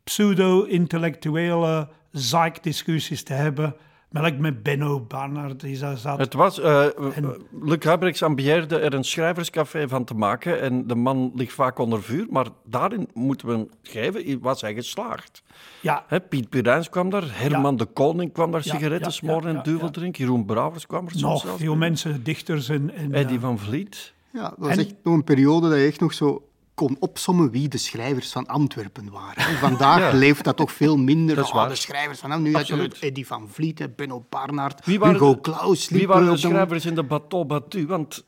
[0.05, 3.75] pseudo-intellectuele zaakdiscussies te hebben.
[4.13, 6.19] Maar like met Benno Barnard, die daar zat.
[6.19, 6.87] Het was, eh
[7.63, 12.03] Luc Huibrechts ambieerde er een schrijverscafé van te maken en de man ligt vaak onder
[12.03, 15.43] vuur, maar daarin moeten we hem geven, was hij geslaagd.
[15.81, 19.53] ja, Hè, Piet Pirijns kwam daar, Herman de Koning kwam daar Ja, sigaretten ja, smoren
[19.53, 19.91] ja, en duvel ja.
[19.91, 22.95] drinken, Jeroen Brouwers kwam er nog veel mensen, dichters en...
[22.95, 23.41] en Eddie ja.
[23.41, 24.13] van Vliet.
[24.33, 26.43] Ja, dat was En- echt nog een periode dat je echt nog zo
[26.87, 29.37] kon opsommen wie de schrijvers van Antwerpen waren.
[29.47, 30.13] En vandaag Ja.
[30.19, 31.37] leeft dat toch veel minder.
[31.37, 31.69] Dat is Oh, waar.
[31.69, 32.77] de schrijvers van Antwerpen.
[32.77, 35.89] Nu had je Eddie van Vliet, Benno Barnard, Wie waren Hugo de- Claus.
[35.89, 37.87] Wie waren de schrijvers in de Bateau Batu?
[37.87, 38.25] Want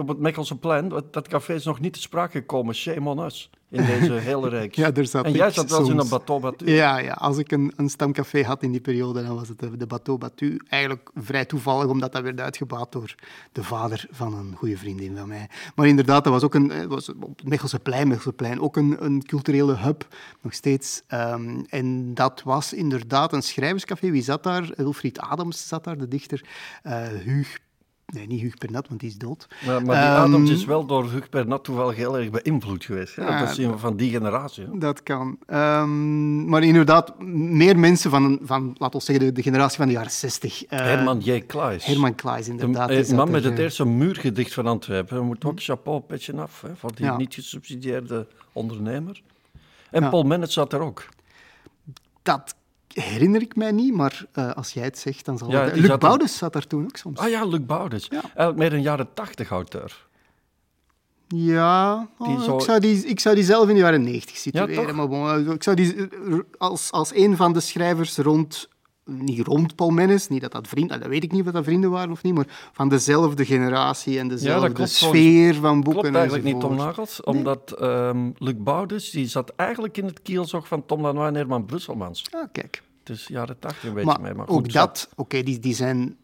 [0.00, 2.74] op het Mechelse plein, dat, café is nog niet te sprake gekomen.
[2.74, 4.76] Shame on us, in deze hele reeks.
[4.76, 6.08] Ja, daar zat en jij zat wel eens in een.
[6.08, 6.70] Bateau Batu.
[6.70, 9.76] Ja, ja, als ik een, een stamcafé had in die periode, dan was het de,
[9.76, 10.60] de Bateau Batu.
[10.68, 13.14] Eigenlijk vrij toevallig, omdat dat werd uitgebaat door
[13.52, 15.48] de vader van een goede vriendin van mij.
[15.74, 18.76] Maar inderdaad, dat was ook een, eh, was op het Mechelse plein, Mechelse plein ook
[18.76, 20.06] een, een culturele hub,
[20.40, 21.02] nog steeds.
[21.06, 24.10] Ehm, en dat was inderdaad een schrijverscafé.
[24.10, 24.72] Wie zat daar?
[24.76, 26.48] Wilfried Adams zat daar, de dichter.
[26.82, 27.58] Eh Huug,
[28.06, 29.46] nee, niet Huug Pernat, want die is dood.
[29.66, 33.16] Maar, maar die Adams is wel door Huug Bernat toevallig heel erg beïnvloed geweest.
[33.16, 33.22] hè.
[33.22, 34.64] Ja, dat is iemand van die generatie.
[34.64, 34.78] hè.
[34.78, 35.38] Dat kan.
[35.46, 39.92] Ehm, maar inderdaad, meer mensen van, van laten we zeggen, de, de generatie van de
[39.92, 40.64] jaren 60.
[40.64, 41.40] Eh, Herman J.
[41.40, 41.84] Klaes.
[41.84, 43.06] Herman Klaes, De inderdaad.
[43.06, 45.16] zat man met er, het eh, eerste muurgedicht van Antwerpen.
[45.18, 47.16] We moeten ook chapeau, petje af hè, voor die Ja.
[47.16, 49.22] niet gesubsidieerde ondernemer.
[49.90, 50.08] En Ja.
[50.08, 51.08] Paul Mennet zat er ook.
[52.22, 52.54] Dat
[52.94, 55.74] herinner ik mij niet, maar eh, als jij het zegt, dan zal Ja, het...
[55.76, 57.18] Luc zat er- Boudes zat daar toen ook soms.
[57.18, 58.06] Ah ja, Luc Boudes.
[58.10, 58.22] Ja.
[58.22, 60.06] Eigenlijk meer een jaren tachtig auteur.
[61.28, 64.94] Ja, Die oh, ik, zou die, ik zou die zelf in de jaren 90 situeren.
[64.96, 68.68] maar bon, ik zou die eh, als, als een van de schrijvers rond...
[69.04, 71.00] Niet rond Paul Mennis, niet dat dat vrienden...
[71.00, 74.28] Dat weet ik niet of dat vrienden waren of niet, maar van dezelfde generatie en
[74.28, 76.60] dezelfde klopt, sfeer van boeken Klopt eigenlijk niet.
[76.60, 77.22] Tom Nagels.
[77.22, 81.64] Omdat ehm, Luc Boudes, die zat eigenlijk in het kielzog van Tom Lanois en Herman
[81.64, 82.24] Brusselmans.
[82.30, 82.82] Ah, kijk.
[83.02, 84.34] Dus jaren tachtig een beetje Maar, mee.
[84.34, 86.16] Maar goed, ook dat, oké, die, die zijn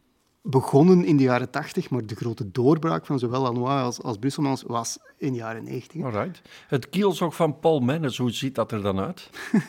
[0.42, 4.62] begonnen in de jaren 80, maar de grote doorbraak van zowel Lanois als, als Brusselmans
[4.62, 6.02] was in de jaren 90.
[6.02, 6.42] Alright.
[6.68, 9.30] Het kielzog van Paul Mennes, hoe ziet dat er dan uit?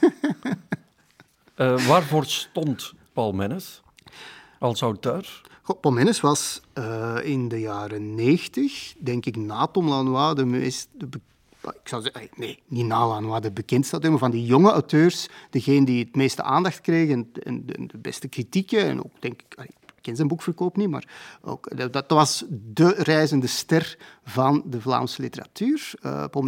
[1.56, 3.82] Eh, waarvoor stond Paul Mennes
[4.60, 5.42] als auteur?
[5.82, 10.88] Paul was eh, in de jaren 90, denk ik, na Tom Lanois de meest...
[10.94, 11.20] De
[11.62, 15.86] ik zou zeggen, nee, niet na Lanois, de bekendste maar van die jonge auteurs, degene
[15.86, 18.86] die het meeste aandacht kreeg en, en de, beste kritieken.
[18.86, 21.08] En ook, denk ik, ik ken zijn boekverkoop niet, maar
[21.42, 25.94] ook, dat, dat was de reizende ster van de Vlaamse literatuur.
[26.06, 26.44] Uh, Paul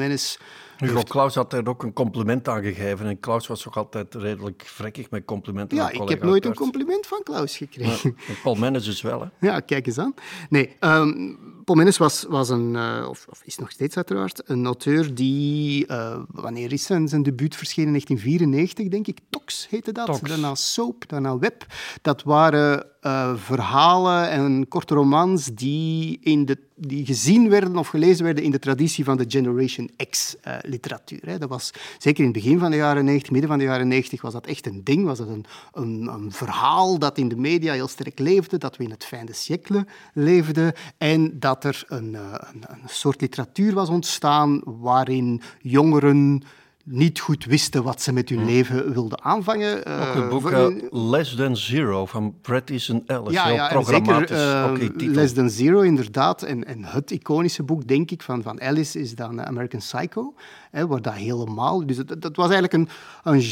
[0.77, 3.07] Hugo Klaus had daar ook een compliment aan gegeven.
[3.07, 5.77] En Klaus was toch altijd redelijk vrekkig met complimenten.
[5.77, 8.15] Ja, ik heb nooit een compliment van Klaus gekregen.
[8.27, 9.27] Ja, Paul Mennis is wel, hè?
[9.47, 10.13] Ja, kijk eens aan.
[10.49, 14.65] Nee, um, Paul Mennis was, was een, uh, of, of, is nog steeds uiteraard, een
[14.65, 17.95] auteur die, uh, wanneer is zijn, zijn debuut verschenen?
[17.95, 19.19] In 1994, denk ik.
[19.29, 20.05] Tox heette dat.
[20.05, 20.19] Tox.
[20.19, 21.65] Daarna Soap, daarna Web.
[22.01, 28.25] Dat waren uh, verhalen en korte romans die, in de, die gezien werden of gelezen
[28.25, 31.39] werden in de traditie van de Generation X-literatuur.
[31.39, 34.21] dat was zeker in het begin van de jaren 90, midden van de jaren 90,
[34.21, 35.05] was dat echt een ding.
[35.05, 38.83] Was dat een, een, een verhaal dat in de media heel sterk leefde, dat we
[38.83, 44.62] in het fijne siècle leefden en dat er een, een, een soort literatuur was ontstaan
[44.63, 46.43] waarin jongeren
[46.83, 49.77] niet goed wisten wat ze met hun leven wilden aanvangen.
[49.77, 53.33] Ook het boek uh, Less Than Zero van Bret Easton Ellis.
[53.33, 54.37] Ja, heel ja programmatisch.
[54.37, 55.15] zeker, uh, okay, titel.
[55.15, 56.43] Less Than Zero, inderdaad.
[56.43, 60.33] En, en het iconische boek, denk ik, van, van Ellis is dan American Psycho.
[60.71, 61.85] Hè, waar dat helemaal...
[61.85, 62.89] Dus dat, dat was eigenlijk een,
[63.23, 63.43] een,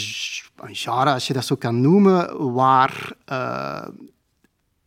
[0.68, 3.14] een genre, als je dat zo kan noemen, waar...
[3.32, 3.88] Uh,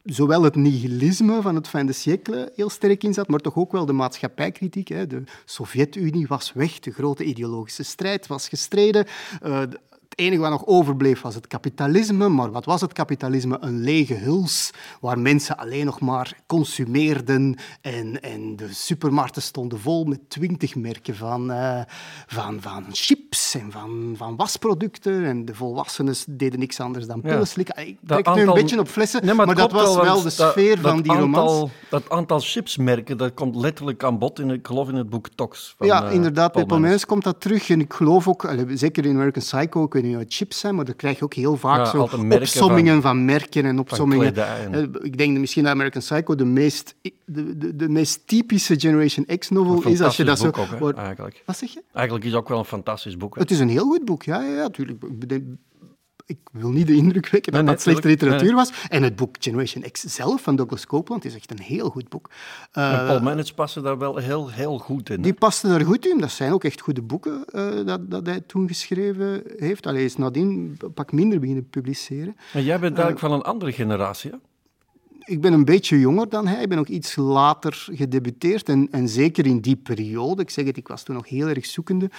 [0.05, 3.73] zowel het nihilisme van het fin de siècle heel sterk in zat, maar toch ook
[3.73, 4.89] wel de maatschappijkritiek.
[4.89, 5.07] Hè.
[5.07, 9.07] De Sovjet-Unie was weg, de grote ideologische strijd was gestreden.
[9.43, 9.63] Uh,
[10.17, 12.29] het enige wat nog overbleef was het kapitalisme.
[12.29, 13.57] Maar wat was het kapitalisme?
[13.61, 17.57] Een lege huls waar mensen alleen nog maar consumeerden.
[17.81, 21.81] En, en de supermarkten stonden vol met twintig merken van, uh,
[22.27, 25.25] van, van chips en van, van wasproducten.
[25.25, 27.87] En de volwassenen deden niks anders dan pillen slikken.
[27.87, 28.35] Ik trek aantal...
[28.35, 31.03] nu een beetje op flessen, nee, maar, maar dat was wel de sfeer dat, van
[31.03, 31.71] die aantal, romans.
[31.91, 35.75] Dat aantal chipsmerken, dat komt letterlijk aan bod, in, ik geloof in het boek Tox.
[35.79, 36.53] Van, ja, uh, inderdaad.
[36.53, 37.71] Paul Bij Pomens komt dat terug.
[37.71, 40.85] En ik geloof ook, zeker in American Psycho, ik weet niet wat chips zijn, maar
[40.85, 44.37] daar krijg je ook heel vaak Ja, zo opsommingen van, van- merken en opsommingen.
[44.37, 48.81] Eh, Ik denk dat misschien dat American Psycho de meest, de, de, de meest typische
[48.81, 50.01] Generation X-novel is.
[50.01, 50.47] Als je dat zo...
[50.47, 51.43] ook, hè, eigenlijk.
[51.47, 51.83] Wat zeg je?
[51.93, 53.35] Eigenlijk is het ook wel een fantastisch boek.
[53.35, 53.41] hè.
[53.41, 55.05] Het is een heel goed boek, ja, ja, ja natuurlijk.
[56.27, 58.73] Ik wil niet de indruk wekken dat Nee, dat slechte literatuur was.
[58.89, 62.31] En het boek Generation X zelf van Douglas Copeland is echt een heel goed boek.
[62.73, 65.17] Eh, En Paul Mennis paste daar wel heel, heel goed in.
[65.17, 65.23] hè.
[65.23, 66.19] die pasten er goed in.
[66.19, 69.87] Dat zijn ook echt goede boeken eh, dat, dat hij toen geschreven heeft.
[69.87, 72.37] Alleen is nadien een pak minder beginnen publiceren.
[72.53, 74.37] Maar jij bent eigenlijk van een andere generatie, hè?
[75.27, 76.63] Ik ben een beetje jonger dan hij.
[76.63, 78.69] Ik ben ook iets later gedebuteerd.
[78.69, 81.67] En, en zeker in die periode, ik zeg het, ik was toen nog heel erg
[81.67, 82.11] zoekende.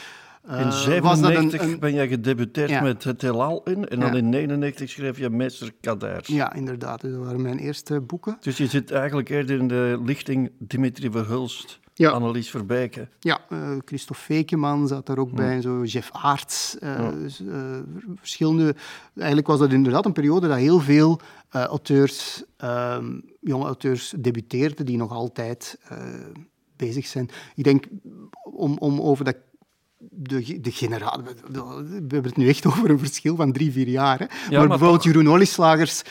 [0.47, 2.81] Eh, In was 97 dat een, een- ben jij gedebuteerd Ja.
[2.81, 3.88] met Het Heelal in.
[3.88, 6.27] En dan in 99 schreef je Meester Kaders.
[6.27, 7.01] Ja, inderdaad.
[7.01, 8.38] Dat waren mijn eerste boeken.
[8.39, 12.10] Dus je zit eigenlijk eerder in de lichting Dimitri Verhulst, Ja.
[12.10, 13.08] Annelies Verbeke.
[13.19, 16.77] Ja, eh Christophe Fekeman zat daar ook bij, en zo Jeff Aerts.
[16.79, 17.55] eh, dus, eh,
[18.15, 18.75] verschillende...
[19.15, 24.86] Eigenlijk was dat inderdaad een periode dat heel veel eh, auteurs, ehm, jonge auteurs debuteerden,
[24.86, 25.97] die nog altijd eh,
[26.75, 27.29] bezig zijn.
[27.55, 27.86] Ik denk,
[28.43, 29.36] om, om over dat
[30.10, 31.24] de, de generatie...
[31.24, 34.20] We hebben het nu echt over een verschil van drie, vier jaar.
[34.20, 34.26] Hè?
[34.26, 35.12] maar, maar bijvoorbeeld toch.
[35.12, 36.04] Jeroen Olieslagers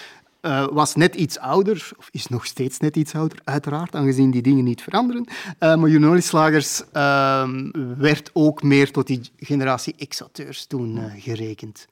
[0.44, 4.42] eh, was net iets ouder, of is nog steeds net iets ouder, uiteraard, aangezien die
[4.42, 5.24] dingen niet veranderen.
[5.58, 11.86] Eh, maar Jeroen Olieslagers ehm, werd ook meer tot die generatie X-auteurs toen eh, gerekend.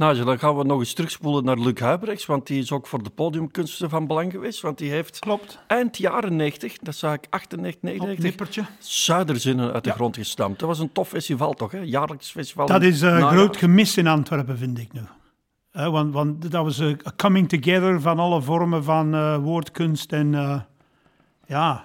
[0.00, 3.02] Nou, dan gaan we nog eens terugspoelen naar Luc Huibrechts, want die is ook voor
[3.02, 4.60] de podiumkunsten van belang geweest.
[4.60, 5.58] Want die heeft Klopt.
[5.66, 8.62] eind jaren 90, dat zag ik 98, Op 99, nippertje.
[8.78, 9.94] Zuiderzinnen uit de Ja.
[9.94, 10.58] grond gestampt.
[10.58, 11.78] Dat was een tof festival toch, hè?
[11.78, 12.66] Jaarlijks festival.
[12.66, 13.30] Dat is een Najaar.
[13.32, 15.00] groot gemis in Antwerpen, vind ik nu.
[15.70, 20.12] Eh, want, want dat was een een coming together van alle vormen van eh, woordkunst.
[20.12, 20.60] En eh,
[21.46, 21.84] ja,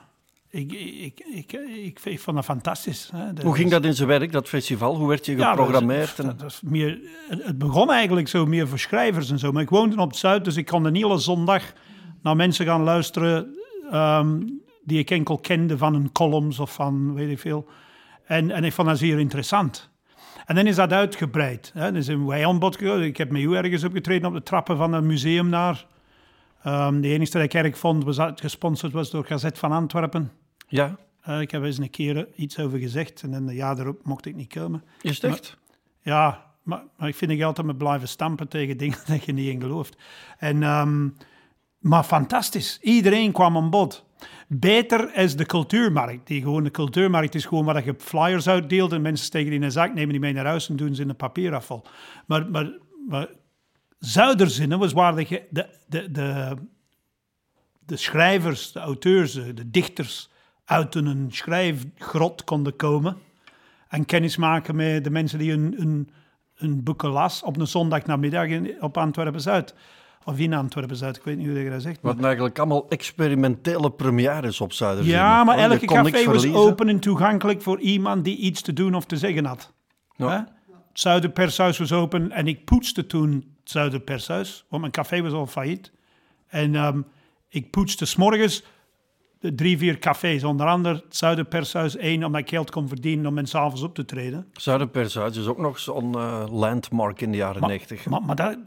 [0.56, 1.52] ik, ik, ik,
[1.86, 3.10] ik, ik vond dat fantastisch.
[3.16, 3.34] Hè.
[3.34, 4.96] Dat Hoe ging was- dat in zijn werk, dat festival?
[4.96, 6.20] Hoe werd je Ja, dat was- geprogrammeerd?
[6.20, 9.52] en- dat was meer, het begon eigenlijk zo meer voor schrijvers en zo.
[9.52, 11.74] Maar ik woonde op het Zuid, dus ik kon een hele zondag
[12.22, 13.56] naar mensen gaan luisteren
[13.92, 14.42] ehm,
[14.84, 17.68] die ik enkel kende van hun columns of van weet ik veel.
[18.26, 19.90] En, en ik vond dat zeer interessant.
[20.46, 21.72] En dan is dat uitgebreid.
[21.74, 21.92] Hè.
[21.92, 23.02] Dan zijn wij aan bod gegaan.
[23.04, 25.86] Ik heb met u ergens opgetreden op de trappen van een museum naar.
[26.64, 29.72] Ehm, de enige dat ik erg vond was dat het gesponsord was door Gazet van
[29.72, 30.32] Antwerpen.
[30.68, 34.06] Ja, Eh, ik heb eens een keer iets over gezegd en dan een jaar erop
[34.06, 34.84] mocht ik niet komen.
[35.02, 35.58] is het echt?
[36.02, 39.54] Ja, maar, maar ik vind ik altijd met blijven stampen tegen dingen dat je niet
[39.54, 39.98] in gelooft.
[40.38, 41.10] En, ehm,
[41.80, 42.80] maar fantastisch.
[42.82, 44.06] Iedereen kwam aan bod.
[44.48, 46.28] Beter is de cultuurmarkt.
[46.28, 49.66] Die gewoon, de cultuurmarkt is gewoon waar je flyers uitdeelt en mensen steken die in
[49.66, 51.86] een zak, nemen die mee naar huis en doen ze in een papierafval.
[52.26, 52.72] Maar, maar,
[53.08, 53.28] maar
[54.00, 56.56] Zuiderzinnen was waar de, de, de, de,
[57.86, 60.30] de schrijvers, de auteurs, de, de dichters
[60.66, 63.18] uit een schrijfgrot konden komen
[63.88, 66.10] en kennis maken met de mensen die hun, hun,
[66.56, 69.76] hun boeken las op een zondagnamiddag in, op Antwerpen-Zuid.
[70.24, 71.96] Of in Antwerpen Zuid, ik weet niet hoe je dat zegt.
[71.96, 75.14] Maar- hadden eigenlijk allemaal experimentele premières op Zuiderzee.
[75.14, 78.96] Ja, maar je elke café was open en toegankelijk voor iemand die iets te doen
[78.96, 79.74] of te zeggen had.
[80.16, 80.30] Ja.
[80.30, 80.36] Hè?
[80.36, 85.48] Het Zuiderpershuis was open en ik poetste toen het Zuiderpershuis, want mijn café was al
[85.48, 85.92] failliet.
[86.48, 87.02] En ehm,
[87.50, 88.64] ik poetste s'morgens
[89.56, 93.46] drie, vier cafés, onder andere het Zuiderpershuis één, omdat ik geld kon verdienen om men
[93.48, 94.48] s'avonds op te treden.
[94.54, 98.06] Zuiderpershuis is ook nog zo'n eh, landmark in de jaren Maar, 90.
[98.06, 98.58] maar, maar dat-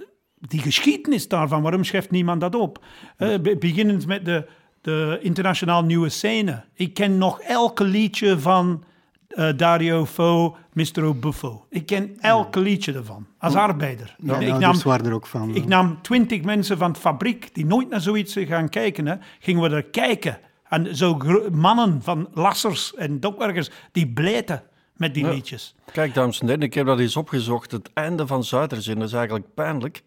[0.41, 2.85] die geschiedenis daarvan, waarom schrijft niemand dat op?
[3.17, 4.49] Eh, be- beginnend met de,
[4.81, 6.65] de internationaal nieuwe scène.
[6.75, 8.85] Ik ken nog elke liedje van
[9.29, 11.05] eh, Dario Fo, Mr.
[11.05, 11.67] O'Buffo.
[11.71, 14.17] Ik ken elke liedje ervan, als arbeider.
[14.19, 15.55] Ik, nam, ouders waren er ook van.
[15.55, 19.07] ik nam twintig mensen van de fabriek die nooit naar zoiets gaan kijken.
[19.07, 20.39] Hè, gingen we er kijken.
[20.69, 21.17] En zo
[21.53, 24.63] mannen van lassers en dokwerkers, die bleten
[24.97, 25.75] met die liedjes.
[25.93, 27.71] Kijk, dames en heren, ik heb dat eens opgezocht.
[27.71, 30.03] Het einde van Zuiderzee dat is eigenlijk pijnlijk.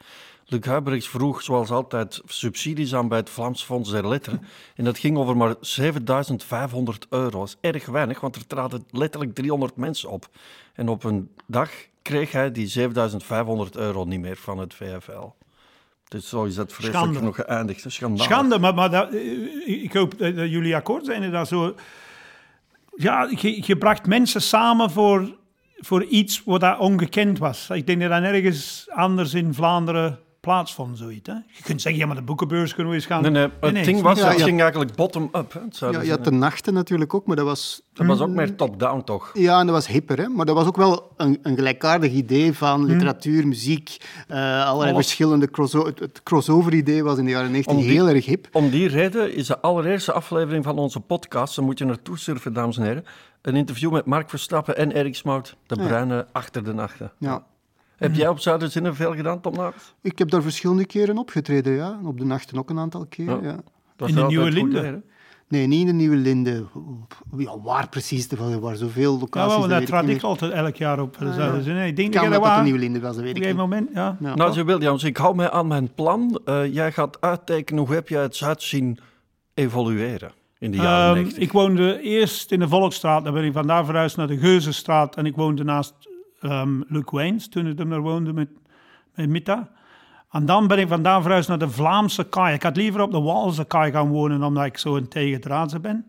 [0.45, 4.41] Luc Huybrechts vroeg, zoals altijd, subsidies aan bij het Vlaams Fonds der Letteren.
[4.75, 7.39] En dat ging over maar 7500 euro.
[7.39, 10.29] Dat is erg weinig, want er traden letterlijk 300 mensen op.
[10.73, 11.69] En op een dag
[12.01, 15.27] kreeg hij die 7500 euro niet meer van het VFL.
[16.11, 17.21] Dus zo is dat vreselijk Schande.
[17.21, 17.85] nog geëindigd.
[17.87, 18.23] Schandalig.
[18.23, 21.23] Schande, maar, maar dat, eh, ik hoop dat dat jullie akkoord zijn.
[21.23, 21.75] en Dat zo,
[22.95, 25.37] ja, je, je bracht mensen samen voor,
[25.77, 27.69] voor iets wat dat ongekend was.
[27.69, 31.29] Ik denk dat dat nergens anders in Vlaanderen plaatsvond, zoiets.
[31.29, 31.33] Hè?
[31.33, 33.21] Je kunt zeggen, ja, maar de boekenbeurs kunnen we eens gaan...
[33.21, 34.43] Nee, nee, het nee, ding was, Ja, het ja.
[34.43, 35.61] ging eigenlijk bottom-up.
[35.69, 37.81] ja, had de nachten natuurlijk ook, maar dat was...
[37.93, 39.29] Dat was ook meer top-down, toch?
[39.33, 40.27] Ja, en dat was hipper, hè?
[40.27, 45.05] maar dat was ook wel een, een gelijkaardig idee van literatuur, muziek, eh, allerlei Alles.
[45.05, 45.89] verschillende crossover.
[45.89, 48.47] Het, het crossover-idee was in de jaren 90 Om die- heel erg hip.
[48.51, 52.53] Om die reden is de allereerste aflevering van onze podcast, daar moet je naartoe surfen,
[52.53, 53.05] dames en heren,
[53.41, 57.11] een interview met Mark Verstappen en Erik Smout, de bruine achter de nachten.
[57.17, 57.43] Ja.
[58.01, 59.53] Heb jij op Zuiderzee veel gedaan, Tom?
[60.01, 61.97] Ik heb daar verschillende keren opgetreden, ja.
[61.99, 63.39] En Op de nachten ook een aantal keer, Ja.
[63.41, 63.59] ja.
[64.07, 65.01] In de Nieuwe Linde?
[65.47, 66.65] Nee, niet in de Nieuwe Linde.
[67.37, 69.57] Ja, waar precies, er waren zoveel Ja, locaties.
[69.57, 71.17] wel, dat weet trad ik altijd elk jaar op.
[71.19, 71.51] Dus, ja.
[71.73, 72.61] nee, ik denk kan dat dat de.
[72.63, 73.79] Nieuwe Linde was, dat Op weet een ik gegeven niet.
[73.79, 74.17] moment, ja.
[74.29, 74.35] Ja.
[74.35, 76.41] Nou, Williams, ik hou mij aan mijn plan.
[76.45, 78.99] Eh, jij gaat uittekenen hoe heb jij het Zuid zien
[79.53, 81.43] evolueren in de jaren Ehm, 90.
[81.43, 85.25] ik woonde eerst in de Volksstraat, dan ben ik vandaar verhuisd naar de Geuzenstraat en
[85.25, 85.93] ik woonde naast
[86.41, 88.49] ehm Luc Wijns, toen ik daar woonde met,
[89.15, 89.69] met Mitta.
[90.31, 92.55] En dan ben ik vandaan verhuisd naar de Vlaamse kaai.
[92.55, 96.05] Ik had liever op de Waalse kaai gaan wonen, omdat ik zo een tegendraadse ben.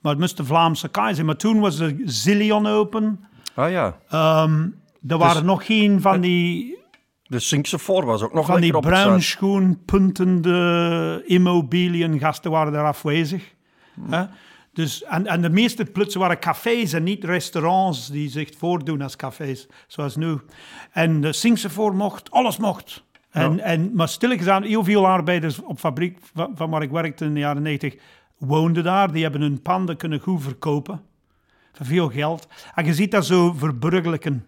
[0.00, 1.26] Maar het moest de Vlaamse kaai zijn.
[1.26, 3.24] Maar toen was de Zillion open.
[3.54, 4.66] Ah ja, Ehm,
[5.06, 6.78] er waren nog geen van die,
[7.22, 13.54] de Sinkse voor was ook nog van die bruinschoen puntende immobiliengasten waren daar afwezig.
[14.10, 14.24] Hè?
[14.76, 19.16] Dus, en, en de meeste plutsen waren cafés en niet restaurants die zich voordoen als
[19.16, 20.38] cafés, zoals nu.
[20.92, 23.04] En de Sinkse voor mocht, alles mocht.
[23.30, 23.62] En, Ja.
[23.62, 27.34] en, maar stilletjes aan, heel veel arbeiders op fabriek van, van waar ik werkte in
[27.34, 27.96] de jaren 90
[28.38, 29.12] woonden daar.
[29.12, 31.00] Die hebben hun panden kunnen goed verkopen.
[31.72, 32.48] Voor veel geld.
[32.74, 34.46] En je ziet dat zo verburgerlijken.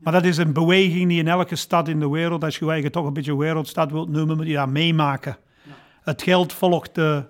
[0.00, 2.70] Maar dat is een beweging die in elke stad in de wereld, als je je
[2.70, 5.36] eigen toch een beetje wereldstad wilt noemen, moet je dat meemaken.
[6.02, 7.24] Het geld volgt de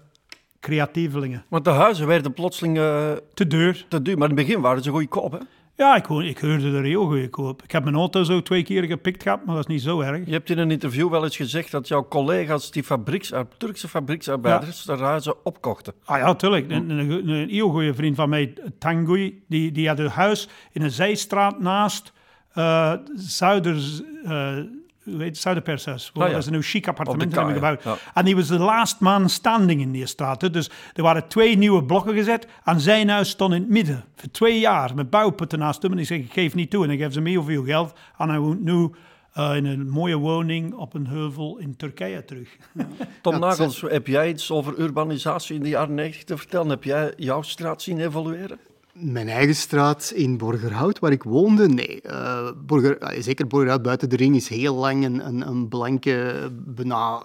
[0.60, 1.44] creatievelingen.
[1.48, 3.84] Want de huizen werden plotseling eh, Te duur.
[3.88, 5.32] te duur, maar in het begin waren ze goedkoop.
[5.32, 5.38] Hè?
[5.76, 7.62] Ja, ik, hoor- ik hoorde er heel goedkoop.
[7.62, 10.26] Ik heb mijn auto zo twee keer gepikt gehad, maar dat is niet zo erg.
[10.26, 14.82] Je hebt in een interview wel eens gezegd dat jouw collega's, die fabrieks, Turkse fabrieksarbeiders,
[14.82, 15.92] de huizen opkochten.
[16.04, 16.70] Ah ja, tuurlijk.
[16.70, 20.82] Een, een, een, heel goede vriend van mij, Tanguy, die, die had een huis in
[20.82, 22.12] een zijstraat naast
[22.52, 24.02] eh Zuiders,
[25.20, 26.10] eh Zuiderpershuis.
[26.14, 26.30] Ah, ja.
[26.30, 27.82] Dat is een nieuw chic appartement hebben gebouwd.
[27.82, 27.96] ja.
[28.14, 30.52] En die was de last man standing in die straat.
[30.52, 34.04] Dus er waren twee nieuwe blokken gezet en zijn huis stond in het midden.
[34.16, 35.92] Voor twee jaar, met bouwputten naast hem.
[35.92, 36.84] En ik zeg, ik geef niet toe.
[36.84, 37.92] En ik geef ze heel veel geld.
[38.18, 38.90] En hij woont nu
[39.32, 42.56] eh, in een mooie woning op een heuvel in Turkije terug.
[43.22, 46.68] Tom Ja, Nagels, heb jij iets over urbanisatie in de jaren 90 te vertellen?
[46.68, 48.58] Heb jij jouw straat zien evolueren?
[49.00, 52.00] Mijn eigen straat in Borgerhout, waar ik woonde, nee.
[52.00, 57.22] Eh, Borger, zeker Borgerhout buiten de ring is heel lang een, een, een blanke, bijna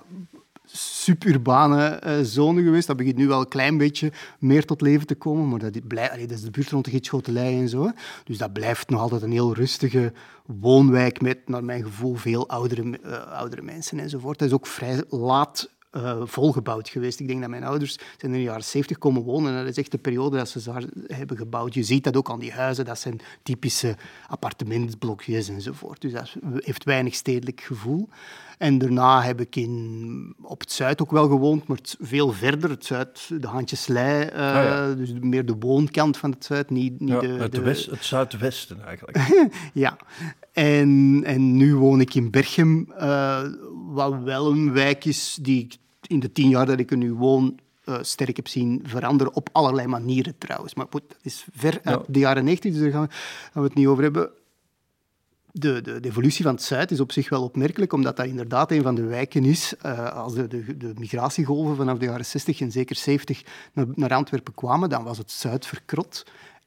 [0.65, 2.88] suburbane eh, zone geweest.
[2.88, 6.11] Dat begint nu wel een klein beetje meer tot leven te komen, maar dat, blij,
[6.11, 7.91] allee, dat is de buurt rond de Gietschotelij en zo.
[8.24, 10.13] Dus dat blijft nog altijd een heel rustige
[10.45, 14.39] woonwijk met, naar mijn gevoel, veel oudere, eh, oudere mensen enzovoort.
[14.39, 17.19] Dat is ook vrij laat eh, volgebouwd geweest.
[17.19, 19.51] Ik denk dat mijn ouders zijn in de jaren 70 komen wonen.
[19.51, 21.73] En dat is echt de periode dat ze daar hebben gebouwd.
[21.73, 22.85] Je ziet dat ook aan die huizen.
[22.85, 23.95] Dat zijn typische
[24.27, 26.01] appartementsblokjes enzovoort.
[26.01, 28.09] Dus dat heeft weinig stedelijk gevoel.
[28.57, 32.69] En daarna heb ik in, op het Zuid ook wel gewoond, maar veel verder.
[32.69, 34.93] Het Zuid, de Handjeslei, eh, Ah, ja.
[34.93, 37.27] dus meer de woonkant van het Zuid, niet, niet Ja, de...
[37.27, 39.17] het, de- west, het zuidwesten eigenlijk.
[39.73, 39.97] ja,
[40.51, 43.41] en, en nu woon ik in Berchem, eh,
[43.87, 45.75] wat wel een wijk is die ik
[46.07, 49.35] in de tien jaar dat ik er nu woon eh, sterk heb zien veranderen.
[49.35, 50.73] Op allerlei manieren trouwens.
[50.73, 53.09] Maar goed, dat is ver uit de jaren 90, dus daar gaan we,
[53.51, 54.29] gaan we het niet over hebben.
[55.51, 58.71] De, de, de, evolutie van het Zuid is op zich wel opmerkelijk, omdat dat inderdaad
[58.71, 59.73] een van de wijken is.
[59.85, 63.43] Uh, als de, de, de, migratiegolven vanaf de jaren 60 en zeker 70
[63.73, 66.23] naar, naar Antwerpen kwamen, dan was het Zuid verkrot.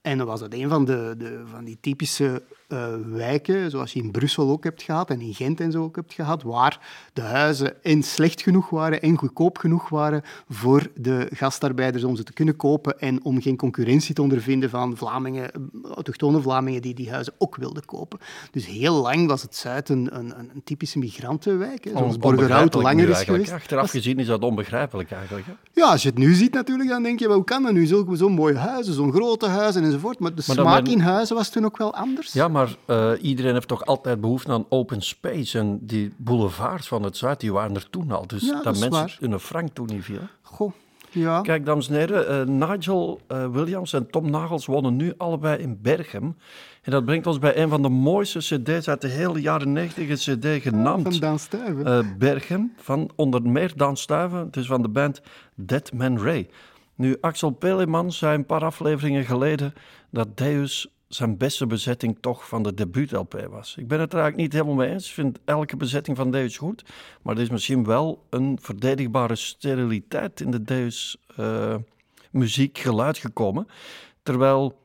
[0.06, 4.02] En dan was het een van, de, de, van die typische uh, wijken, zoals je
[4.02, 6.80] in Brussel ook hebt gehad en in Gent en zo ook hebt gehad, waar
[7.12, 12.22] de huizen en slecht genoeg waren en goedkoop genoeg waren voor de gastarbeiders om ze
[12.22, 15.50] te kunnen kopen en om geen concurrentie te ondervinden van Vlamingen,
[15.94, 18.18] autochtone Vlamingen die die huizen ook wilden kopen.
[18.50, 23.08] Dus heel lang was het Zuid een, een, een typische migrantenwijk, hè, zoals Borgerhout langer
[23.08, 23.52] is geweest.
[23.52, 25.46] Achteraf gezien is dat onbegrijpelijk eigenlijk.
[25.46, 25.52] Hè?
[25.72, 27.86] Ja, als je het nu ziet natuurlijk, dan denk je, hoe kan dat nu?
[27.86, 30.18] Zo'n mooie huizen, zo'n grote huizen enzovoort.
[30.18, 32.32] Maar de maar smaak in huizen was toen ook wel anders.
[32.32, 35.58] Ja, maar uh, iedereen heeft toch altijd behoefte aan open space.
[35.58, 38.26] En die boulevards van het Zuid, die waren er toen al.
[38.26, 40.20] Dus dat, dat mensen in een frank toen niet viel.
[40.42, 40.72] Goh.
[41.10, 41.40] Ja.
[41.40, 45.78] Kijk, dames en heren, uh, Nigel uh, Williams en Tom Nagels wonen nu allebei in
[45.82, 46.36] Berchem.
[46.82, 50.08] En dat brengt ons bij een van de mooiste cd's uit de hele jaren 90,
[50.08, 51.02] een cd genaamd...
[51.02, 52.18] van Daan Stuyven.
[52.18, 54.38] Berchem, van onder meer Daan Stuyven.
[54.38, 55.20] Het is van de band
[55.54, 56.48] Dead Man Ray.
[56.96, 59.74] Nu, Axel Peleman zei een paar afleveringen geleden
[60.10, 63.76] dat Deus zijn beste bezetting toch van de debuut-LP was.
[63.78, 65.08] Ik ben het er eigenlijk niet helemaal mee eens.
[65.08, 66.84] Ik vind elke bezetting van Deus goed.
[67.22, 71.74] Maar er is misschien wel een verdedigbare steriliteit in de Deus uh,
[72.30, 73.66] muziekgeluid gekomen.
[74.22, 74.80] Terwijl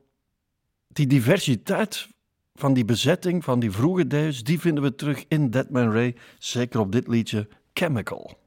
[0.87, 2.07] die diversiteit
[2.53, 6.15] van die bezetting, van die vroege Deus, die vinden we terug in Deadman Ray.
[6.39, 8.40] Zeker op dit liedje Chemical.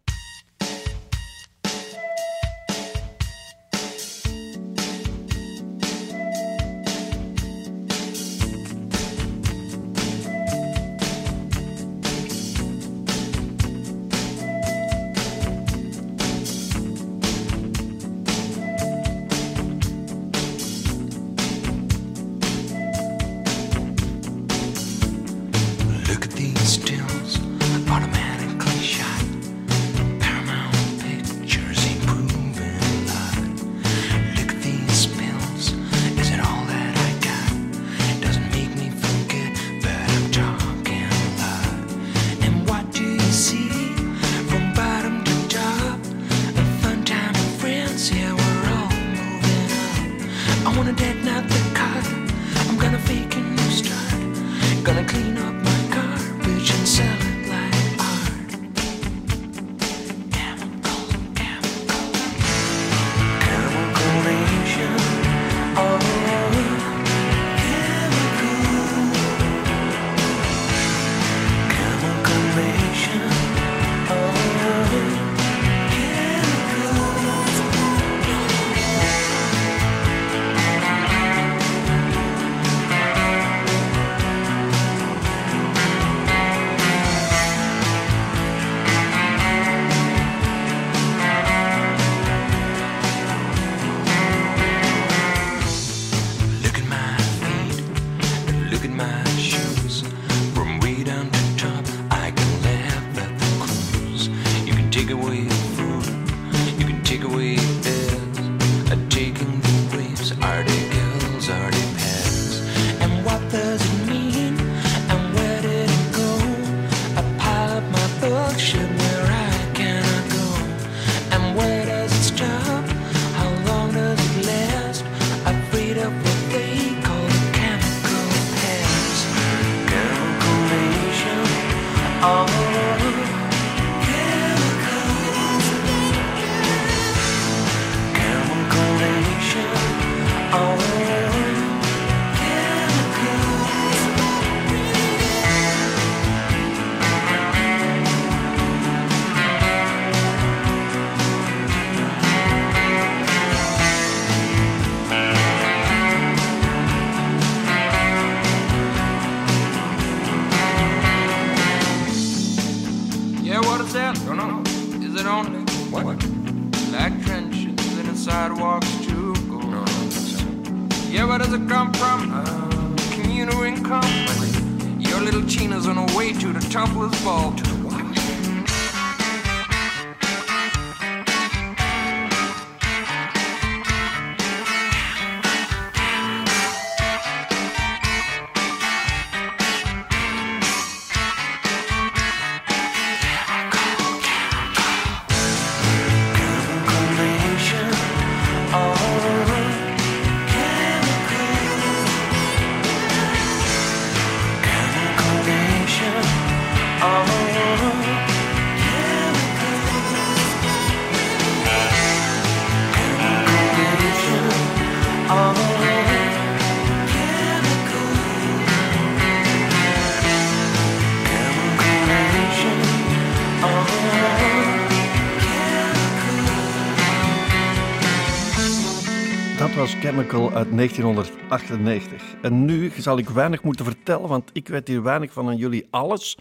[230.15, 232.35] Chemical uit 1998.
[232.43, 235.87] En nu zal ik weinig moeten vertellen, want ik weet hier weinig van aan jullie
[235.91, 236.39] alles.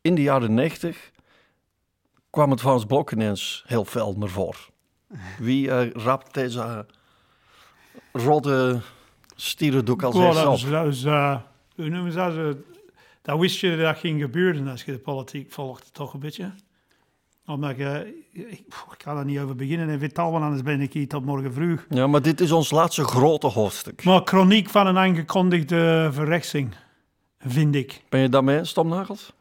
[0.00, 1.10] In de jaren 90
[2.30, 4.60] kwam het Vlaams Blok ineens heel fel naar voren.
[5.38, 6.86] Wie uh, rapt deze
[8.12, 8.80] rode
[9.36, 11.36] stierendoek als eerste dat was, dat was, eh,
[11.74, 12.56] hoe noemen ze dat?
[13.22, 16.52] Dat wist je dat ging gebeuren als je de politiek volgt, toch een beetje.
[17.48, 20.92] Omdat je, ik, ik ga daar niet over beginnen in Vital, want anders ben ik
[20.92, 21.86] hier tot morgen vroeg.
[21.88, 24.04] Ja, maar dit is ons laatste grote hoofdstuk.
[24.04, 26.74] Maar chroniek van een aangekondigde verrechtsing,
[27.38, 28.02] vind ik.
[28.08, 29.32] Ben je daarmee, Stomnagels?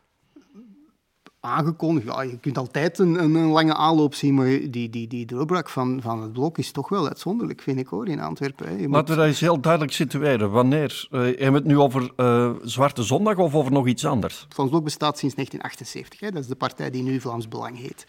[1.47, 5.25] Aangekondigd, ja, je kunt altijd een, een, een lange aanloop zien, maar die, die, die
[5.25, 8.67] doorbraak van, van het blok is toch wel uitzonderlijk, vind ik hoor, in Antwerpen.
[8.67, 8.71] hè.
[8.75, 10.51] Je moet- Laten we dat eens heel duidelijk situeren.
[10.51, 11.07] Wanneer?
[11.11, 14.41] Eh hebben we het nu over eh, Zwarte Zondag of over nog iets anders?
[14.43, 16.19] Het Vlaams Blok bestaat sinds 1978.
[16.19, 16.31] Hè.
[16.31, 18.05] Dat is de partij die nu Vlaams Belang heet.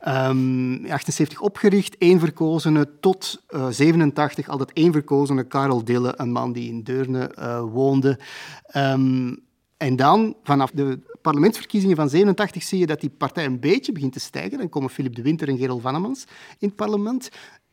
[0.00, 4.48] Ehm 78 opgericht, één verkozene tot eh 87.
[4.48, 7.30] Altijd één verkozene, Karel Dille, een man die in Deurne
[7.72, 8.18] woonde.
[8.66, 9.34] Ehm,
[9.76, 14.12] en dan, vanaf de parlementsverkiezingen van 87, zie je dat die partij een beetje begint
[14.12, 14.58] te stijgen.
[14.58, 16.24] Dan komen Philip de Winter en Gerald Vannemans
[16.58, 17.28] in het parlement.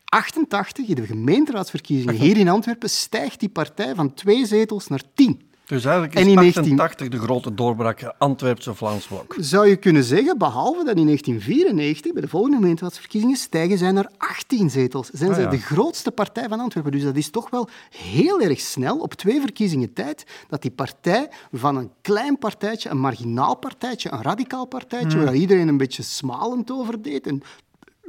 [0.06, 5.49] 88, in de gemeenteraadsverkiezingen hier in Antwerpen, stijgt die partij van twee zetels naar tien.
[5.70, 9.36] Dus eigenlijk is En in 19 88 de grote doorbraak Antwerpse Vlaams Blok.
[9.40, 14.10] zou je kunnen zeggen, behalve dat in 1994, bij de volgende gemeenteraadsverkiezingen, stijgen zij naar
[14.18, 15.10] 18 zetels.
[15.10, 15.50] Zijn Ah, zij ja.
[15.50, 16.92] de grootste partij van Antwerpen.
[16.92, 21.30] Dus dat is toch wel heel erg snel, op twee verkiezingen tijd, dat die partij
[21.52, 25.26] van een klein partijtje, een marginaal partijtje, een radicaal partijtje, Hmm.
[25.26, 27.28] waar iedereen een beetje smalend over deed.
[27.28, 27.42] En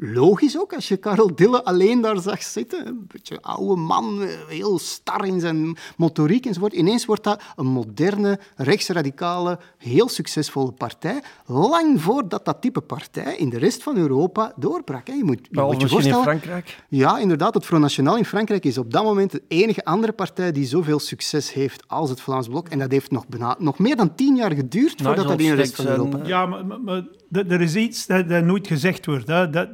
[0.03, 2.87] Logisch ook, als je Karel Dille alleen daar zag zitten.
[2.87, 6.73] Een beetje oude man, eh, heel star in zijn motoriek enzovoort.
[6.73, 11.23] Ineens wordt dat een moderne, rechtsradicale, heel succesvolle partij.
[11.47, 15.07] Lang voordat dat type partij in de rest van Europa doorbrak.
[15.07, 15.13] hè.
[15.13, 16.23] Je moet je, moet je misschien in voorstellen...
[16.23, 16.83] Frankrijk.
[16.89, 17.55] Ja, inderdaad.
[17.55, 20.99] Het Front National in Frankrijk is op dat moment de enige andere partij die zoveel
[20.99, 22.69] succes heeft als het Vlaams Blok.
[22.69, 25.55] En dat heeft nog, bijna, nog meer dan tien jaar geduurd voordat dat in de
[25.55, 26.11] rest van Europa...
[26.11, 29.27] Steaks Ja, maar, maar, maar d- er is iets dat, dat nooit gezegd wordt.
[29.27, 29.51] Hè.
[29.51, 29.69] Dat,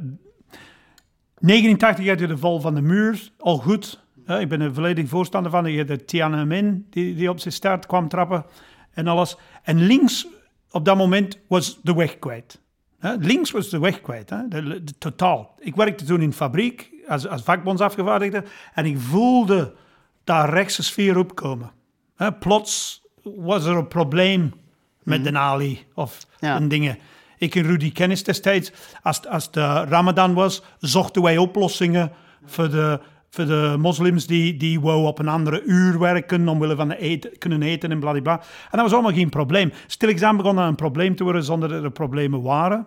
[1.39, 4.05] 89 had je de val van de muur, al goed.
[4.25, 4.41] Hè.
[4.41, 5.73] Ik ben er volledig voorstander van.
[5.73, 8.45] Je de Tiananmen die, die op zijn start kwam trappen
[8.91, 9.37] en alles.
[9.63, 10.27] En links
[10.71, 12.61] op dat moment was de weg kwijt.
[12.99, 13.15] Hè.
[13.15, 14.49] Links was de weg kwijt, hè.
[14.49, 15.55] De, de- totaal.
[15.59, 18.45] Ik werkte toen in de fabriek als, als vakbondsafgevaardigde
[18.75, 19.75] en ik voelde
[20.25, 21.71] daar rechtse sfeer opkomen.
[22.17, 22.33] Hè.
[22.33, 24.53] Plots was er een probleem
[25.03, 26.57] met de Ali of Ja.
[26.57, 26.99] en dingen.
[27.39, 28.73] Ik en Rudy Kennis destijds,
[29.03, 32.13] als, als de Ramadan was, zochten wij oplossingen
[32.45, 36.89] voor de, voor de moslims die, die wou op een andere uur werken omwille van
[36.89, 38.39] de eten, kunnen eten en bladibla.
[38.41, 39.73] En dat was allemaal geen probleem.
[39.87, 42.87] Stilletjes begon dat een probleem te worden zonder dat er problemen waren.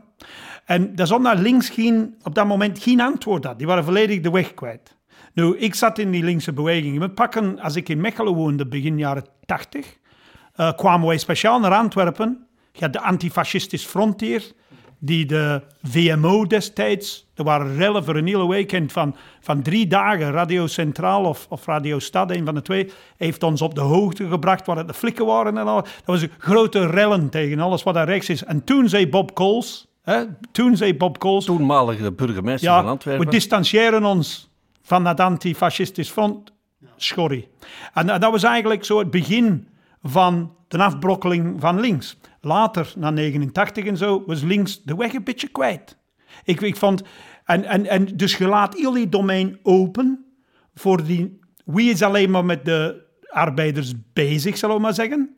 [0.65, 3.57] En dat is omdat links geen, op dat moment geen antwoord had.
[3.57, 4.97] Die waren volledig de weg kwijt.
[5.33, 6.99] Nu, ik zat in die linkse beweging.
[6.99, 9.97] We pakken, als ik in Mechelen woonde, begin jaren 80,
[10.55, 12.47] eh, kwamen wij speciaal naar Antwerpen.
[12.71, 14.51] Je had de antifascistisch front hier,
[14.99, 20.31] die de VMO destijds, er waren rellen voor een hele weekend van, van drie dagen.
[20.31, 24.27] Radio Centraal of, of Radio Stad, een van de twee, heeft ons op de hoogte
[24.27, 25.81] gebracht waar het de flikken waren en al.
[25.81, 28.43] Dat was een grote rellen tegen alles wat daar rechts is.
[28.43, 33.25] En toen zei Bob Coles, hè, toen zei Bob Coles, Toenmalige burgemeester ja, van Antwerpen.
[33.25, 34.49] we distancieren ons
[34.81, 36.51] van dat antifascistisch front.
[36.95, 37.47] Schorry.
[37.93, 39.67] En dat dat was eigenlijk zo het begin
[40.03, 42.17] van de afbrokkeling van links.
[42.41, 45.97] Later, na 89 en zo, was links de weg een beetje kwijt.
[46.43, 47.03] Ik, ik vond...
[47.45, 50.25] En, en, en dus je laat heel die domein open
[50.73, 51.39] voor die...
[51.65, 55.35] Wie is alleen maar met de arbeiders bezig, zullen we maar zeggen.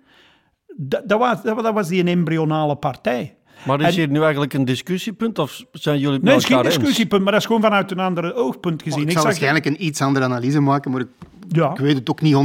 [0.78, 3.36] Dat, dat, was, dat, dat was die een embryonale partij.
[3.66, 6.49] Maar is En- hier nu eigenlijk een discussiepunt of zijn jullie het Nee, het is
[6.49, 8.97] geen discussiepunt, maar dat is gewoon vanuit een ander oogpunt gezien.
[8.97, 11.08] Oh, ik Ik zal waarschijnlijk een iets andere analyse maken, maar ik
[11.54, 11.72] Ja.
[11.72, 12.36] Ik weet het ook niet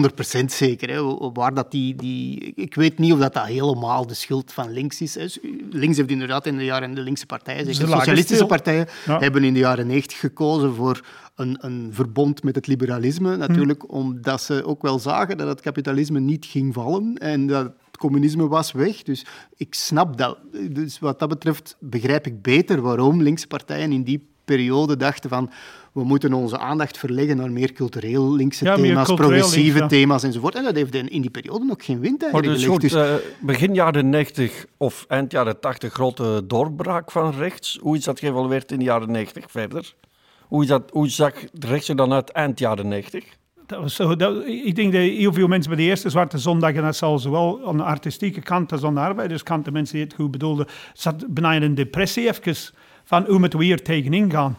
[0.40, 0.90] 100% zeker.
[0.90, 4.72] Hè, waar dat die, die, ik weet niet of dat, dat helemaal de schuld van
[4.72, 5.14] links is.
[5.14, 5.26] Hè.
[5.70, 8.46] Links heeft inderdaad in de jaren de linkse partijen, zeker lagen socialistische stil.
[8.46, 9.18] partijen, Ja.
[9.18, 11.00] hebben in de jaren 90 gekozen voor
[11.34, 13.36] een, een verbond met het liberalisme.
[13.36, 17.96] Natuurlijk omdat ze ook wel zagen dat het kapitalisme niet ging vallen en dat het
[17.98, 19.02] communisme was weg.
[19.02, 19.26] Dus
[19.56, 20.38] ik snap dat.
[20.70, 25.50] Dus wat dat betreft begrijp ik beter waarom linkse partijen in die periode dachten van
[25.96, 29.98] we moeten onze aandacht verleggen naar meer cultureel linkse Ja, thema's, cultureel progressieve links, ja.
[29.98, 30.54] thema's enzovoort.
[30.54, 32.80] En dat heeft in in die periode ook geen wind eigenlijk dus goed.
[32.80, 37.78] Dus eh, begin jaren 90 of eind jaren 80 grote doorbraak van rechts.
[37.80, 39.94] Hoe is dat geëvalueerd in de jaren 90 verder?
[40.42, 43.24] Hoe, is dat, hoe zag rechts er dan uit eind jaren 90?
[43.66, 46.74] Dat was zo, dat, ik denk dat heel veel mensen bij de eerste Zwarte Zondag,
[46.74, 50.04] en dat zal zowel aan de artistieke kant als aan de arbeiderskant, de mensen die
[50.04, 52.56] het goed bedoelden, zat bijna in een depressie even
[53.04, 54.56] van hoe moeten we hier tegenin gaan.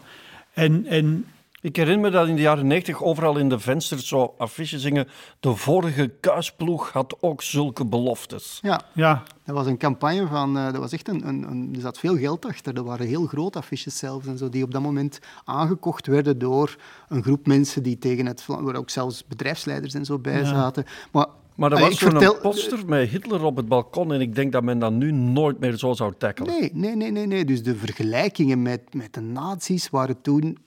[0.58, 1.24] En, en
[1.60, 5.08] Ik herinner me dat in de jaren 90 overal in de vensters zo affiches zingen.
[5.40, 8.58] De vorige kuisploeg had ook zulke beloftes.
[8.62, 10.56] Ja, Ja, dat was een campagne van...
[10.58, 11.70] eh dat was echt een, een, een...
[11.74, 12.76] Er zat veel geld achter.
[12.76, 16.76] Er waren heel grote affiches zelfs en zo, die op dat moment aangekocht werden door
[17.08, 18.46] een groep mensen die tegen het...
[18.46, 20.44] Waar ook zelfs bedrijfsleiders en zo bij Ja.
[20.44, 20.84] zaten.
[21.12, 21.26] Maar,
[21.58, 24.62] Maar er was zo'n vertel- poster met Hitler op het balkon en ik denk dat
[24.62, 26.60] men dat nu nooit meer zo zou tackelen.
[26.60, 27.44] Nee, nee, nee, nee, nee.
[27.44, 30.58] Dus de vergelijkingen met, met de nazi's waren toen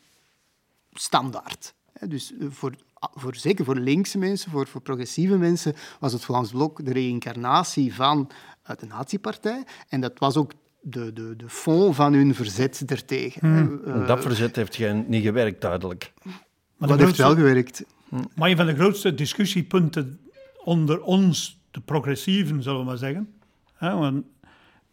[0.93, 1.73] standaard.
[1.93, 2.71] Hè, Dus eh, voor,
[3.13, 7.93] voor, zeker voor linkse mensen, voor, voor progressieve mensen, was het Vlaams Blok de reïncarnatie
[7.93, 8.29] van
[8.63, 9.63] eh, de nazi-partij.
[9.89, 13.41] En dat was ook de, de, de fond van hun verzet ertegen.
[13.41, 16.13] En Eh, dat verzet heeft geen, niet gewerkt, duidelijk.
[16.77, 17.83] maar dat heeft wel gewerkt.
[18.35, 20.19] Maar een van de grootste discussiepunten
[20.63, 23.33] onder ons, de progressieven, zullen we maar zeggen,
[23.75, 24.23] hè, want-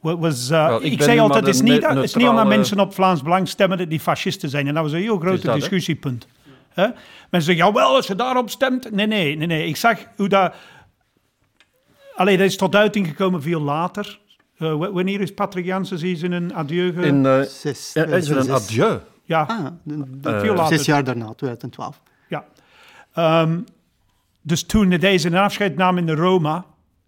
[0.00, 2.80] wa- was, uh, Wel, ik ik, zei altijd, het is niet, is niet omdat mensen
[2.80, 4.66] op Vlaams Belang stemmen dat die fascisten zijn.
[4.66, 5.54] En dat was een heel groot hè?
[5.54, 6.26] discussiepunt.
[6.74, 6.96] Mensen
[7.30, 8.90] zeggen, jawel, als je daarop stemt.
[8.90, 9.66] Nee, nee, nee, nee.
[9.66, 10.54] Ik zag hoe dat...
[12.14, 14.18] Allee, dat is tot uiting gekomen veel later.
[14.58, 17.00] Eh, wanneer is Patrick Janssen is in een adieu ge...
[17.06, 18.98] In, eh, Zes, ja, is er een adieu?
[19.24, 19.66] Ja, Ah,
[20.34, 20.76] Eh, veel later.
[20.76, 22.00] zes jaar daarna, 2012.
[22.28, 22.44] Ja.
[23.12, 23.58] Ehm,
[24.43, 26.64] dus toen deze een afscheid nam in de Roma.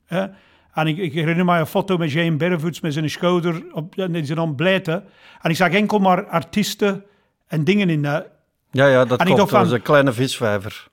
[0.06, 0.26] Hè,
[0.74, 4.26] en ik, ik herinner me een foto met Jane Berrevoets met zijn schouder op en
[4.26, 5.04] zijn ontblijten.
[5.42, 7.04] En ik zag enkel maar artiesten
[7.46, 8.26] en dingen in de...
[8.70, 9.38] Ja, ja, dat En klopt.
[9.40, 10.88] dacht van- Dat is een kleine visvijver.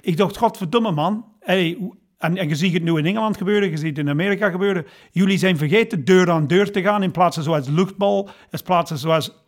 [0.00, 1.24] Ik dacht, godverdomme man.
[1.40, 1.78] Hey,
[2.18, 4.86] en, en je ziet het nu in Engeland gebeuren, je ziet het in Amerika gebeuren.
[5.10, 9.40] Jullie zijn vergeten deur aan deur te gaan in plaatsen zoals luchtbal, in plaatsen zoals...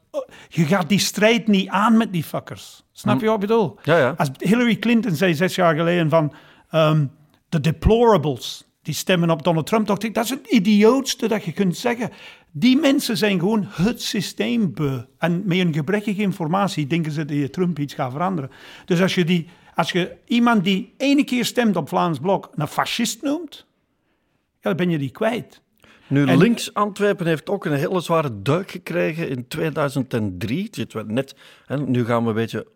[0.49, 2.85] Je gaat die strijd niet aan met die fuckers.
[2.93, 3.79] Snap je wat ik bedoel?
[3.83, 4.15] Ja, ja.
[4.17, 6.33] Als Hillary Clinton zei zes jaar geleden van
[6.71, 7.07] ehm,
[7.49, 11.53] de deplorables, die stemmen op Donald Trump, dacht ik, dat is het idiootste dat je
[11.53, 12.11] kunt zeggen.
[12.51, 15.01] Die mensen zijn gewoon het systeem beu.
[15.19, 18.51] En met een gebrekkige informatie denken ze dat je Trump iets gaat veranderen.
[18.85, 22.67] Dus als je, die, als je iemand die ene keer stemt op Vlaams Blok een
[22.67, 23.67] fascist noemt,
[24.61, 25.63] ja, dan ben je die kwijt.
[26.09, 30.69] Nu, En- links Antwerpen heeft ook een hele zware duik gekregen in 2003.
[30.73, 31.35] Het net,
[31.67, 32.67] hè, nu gaan we een beetje,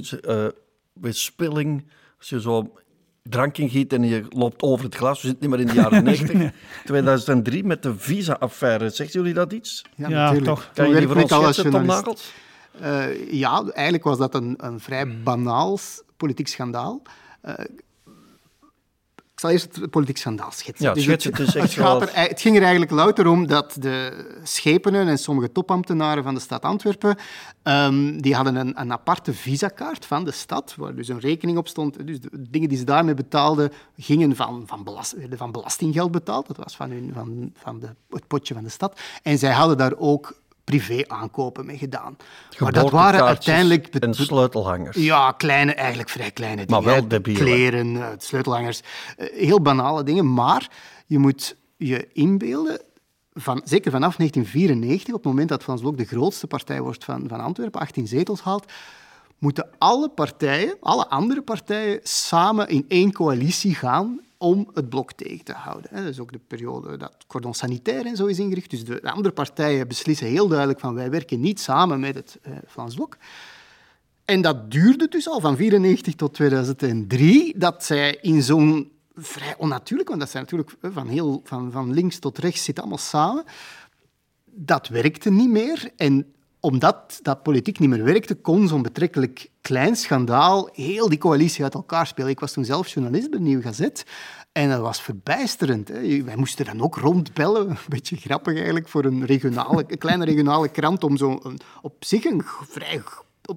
[0.00, 0.46] ze, eh,
[0.92, 1.90] bespilling.
[2.18, 2.72] Als je zo
[3.22, 5.22] drank ingiet en je loopt over het glas.
[5.22, 6.52] We zitten niet meer in de jaren 90.
[6.84, 8.90] 2003 met de visa-affaire.
[8.90, 9.84] Zegt jullie dat iets?
[9.96, 10.46] Ja, Ja, natuurlijk.
[10.46, 10.70] toch.
[10.74, 11.86] Kan je die voor ons Tom.
[11.86, 12.32] Nagels?
[12.80, 15.78] Eh, ja, eigenlijk was dat een, een vrij banaal
[16.16, 17.02] politiek schandaal.
[17.40, 17.54] Eh,
[19.40, 20.86] ik zal eerst het politiek schandaal schetsen.
[20.86, 23.76] Ja, Dus het, echt het, gaat er, zoals- het ging er eigenlijk louter om dat
[23.78, 27.16] de schepenen en sommige topambtenaren van de stad Antwerpen,
[27.62, 31.68] ehm, die hadden een, een aparte visakaart van de stad, waar dus een rekening op
[31.68, 32.06] stond.
[32.06, 36.46] Dus de dingen die ze daarmee betaalden, gingen van, van, belast, werden van belastinggeld betaald.
[36.46, 39.00] Dat was van, hun, van, van de, het potje van de stad.
[39.22, 40.39] En zij hadden daar ook
[40.70, 42.16] privé-aankopen mee gedaan.
[42.58, 43.86] Maar dat waren uiteindelijk...
[43.86, 44.96] En sleutelhangers.
[44.96, 46.94] Ja, kleine, eigenlijk vrij kleine Maar dingen.
[46.94, 47.40] wel debiel, hè?
[47.40, 48.80] Kleren, eh, sleutelhangers.
[49.16, 50.32] eh, Heel banale dingen.
[50.34, 50.68] Maar
[51.06, 52.80] je moet je inbeelden,
[53.34, 57.24] van, zeker vanaf 1994, op het moment dat Frans Blok de grootste partij wordt van,
[57.28, 58.72] van Antwerpen, 18 zetels haalt,
[59.38, 65.44] moeten alle partijen, alle andere partijen, samen in één coalitie gaan om het blok tegen
[65.44, 65.90] te houden.
[65.94, 68.70] Dat is ook de periode dat het cordon sanitair en zo is ingericht.
[68.70, 72.38] Dus de, de andere partijen beslissen heel duidelijk van wij werken niet samen met het
[72.42, 73.16] eh, Vlaams Blok.
[74.24, 80.08] En dat duurde dus al van 1994 tot 2003, dat zij in zo'n vrij onnatuurlijk,
[80.08, 83.44] want dat zijn natuurlijk eh, van, heel, van, van links tot rechts zit allemaal samen,
[84.44, 85.90] dat werkte niet meer.
[85.96, 91.64] En omdat dat politiek niet meer werkte, kon zo'n betrekkelijk klein schandaal heel die coalitie
[91.64, 92.30] uit elkaar spelen.
[92.30, 94.04] Ik was toen zelf journalist bij de Nieuwe Gazet
[94.52, 95.88] en dat was verbijsterend.
[95.88, 96.24] Hè.
[96.24, 100.68] Wij moesten dan ook rondbellen, een beetje grappig eigenlijk, voor een, regionale, een kleine regionale
[100.68, 101.40] krant om zo
[101.82, 103.02] op zich een vrij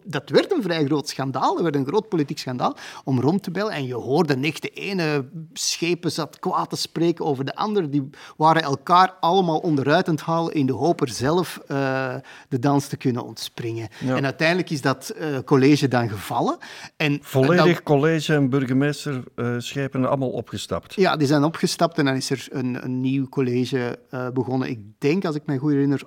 [0.06, 1.54] dat werd een vrij groot schandaal.
[1.54, 3.72] Dat werd een groot politiek schandaal om rond te bellen.
[3.74, 7.90] En je hoorde echt de ene schepen zat kwaad te spreken over de andere.
[7.90, 12.16] Die waren elkaar allemaal onderuit aan het halen in de hoop er zelf eh,
[12.50, 13.88] de dans te kunnen ontspringen.
[14.00, 14.16] Ja.
[14.16, 16.58] En uiteindelijk is dat eh, college dan gevallen.
[16.98, 20.94] En Volledig dat- college en burgemeester eh schepen allemaal opgestapt.
[20.94, 24.70] ja, die zijn opgestapt en dan is er een, een nieuw college eh, begonnen.
[24.70, 26.02] Ik denk, als ik me goed herinner,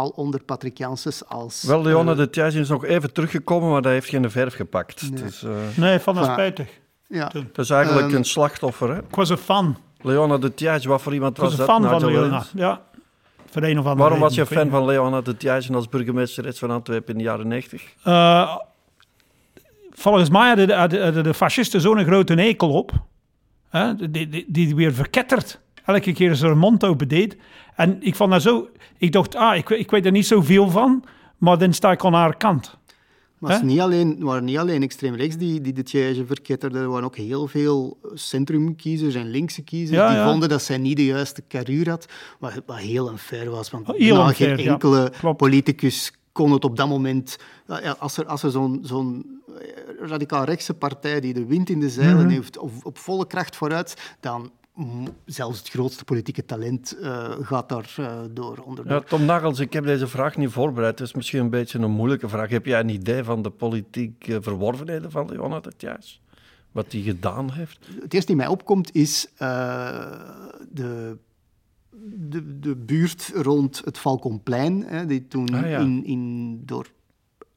[0.00, 1.62] al onder Patrick Janssens als...
[1.62, 5.10] Wel, Leona eh, de Thijs is nog even teruggekomen, maar dat heeft geen verf gepakt.
[5.10, 5.22] Nee.
[5.22, 6.32] Dus, eh, Nee, van dat Voilà.
[6.32, 6.68] spijtig.
[7.08, 7.28] ja.
[7.52, 8.88] dat is eigenlijk Ehm, een slachtoffer.
[8.90, 8.98] Hè?
[8.98, 9.76] Ik was een fan.
[10.00, 11.74] Leona de Thijs, wat voor iemand Ik was was een dat?
[11.74, 12.44] fan van Nigel Leona.
[12.54, 12.82] Ja,
[13.50, 16.70] voor een of andere Waarom was je fan van Leona de Thijs als burgemeesteres van
[16.70, 17.82] Antwerpen in de jaren 90?
[17.82, 17.92] niet.
[18.04, 18.56] Eh,
[19.90, 22.92] volgens mij hadden de, hadden de fascisten zo'n grote ekel op.
[23.68, 25.60] Hè, die, die, die weer verketterd.
[25.84, 27.36] Elke keer als ze haar mond open deed.
[27.76, 28.68] En ik vond dat zo...
[28.98, 31.04] Ik dacht, ah, ik, ik weet er niet zoveel van.
[31.38, 32.78] Maar dan sta ik aan haar kant.
[33.38, 36.82] Maar het, niet alleen, waren niet alleen extreem rechts die, die de Tiège verketterden.
[36.82, 40.30] Er waren ook heel veel centrumkiezers en linkse kiezers Ja, die ja.
[40.30, 42.06] vonden dat zij niet de juiste carrière had.
[42.38, 43.70] Wat, wat heel unfair was.
[43.70, 47.36] Want Oh, heel unfair, geen enkele politicus kon het op dat moment...
[47.66, 49.40] ja, Als er, als er zo'n zo'n
[50.00, 52.28] radicaal rechtse partij die de wind in de zeilen Mhm.
[52.34, 54.50] heeft, of op volle kracht vooruit, dan...
[55.24, 58.92] Zelfs het grootste politieke talent eh, gaat daar eh, door onderdoor.
[58.94, 60.98] Ja, Tom Nagels, ik heb deze vraag niet voorbereid.
[60.98, 62.50] Het is misschien een beetje een moeilijke vraag.
[62.50, 66.20] Heb jij een idee van de politieke verworvenheden van Leona de Thijs?
[66.72, 67.78] Wat hij gedaan heeft?
[68.00, 70.12] Het eerste die mij opkomt is eh,
[70.70, 71.16] de,
[72.14, 75.78] de, de buurt rond het Falconplein, hè, die toen Ah, ja.
[75.78, 76.86] in, in, door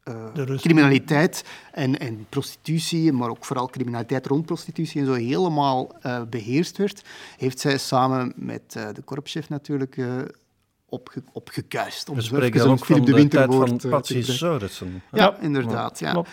[0.04, 0.58] De Russen.
[0.58, 6.78] criminaliteit en, en prostitutie, maar ook vooral criminaliteit rond prostitutie en zo helemaal eh, beheerst
[6.78, 7.02] werd,
[7.38, 10.08] heeft zij samen met eh, de korpschef natuurlijk eh,
[10.86, 12.10] opge, opgekuist.
[12.10, 14.22] Om We spreken dan ook van de, de tijd van Patsy.
[14.22, 15.04] Seurissen.
[15.12, 16.00] Ja, inderdaad.
[16.00, 16.12] Ja.
[16.12, 16.30] Klopt.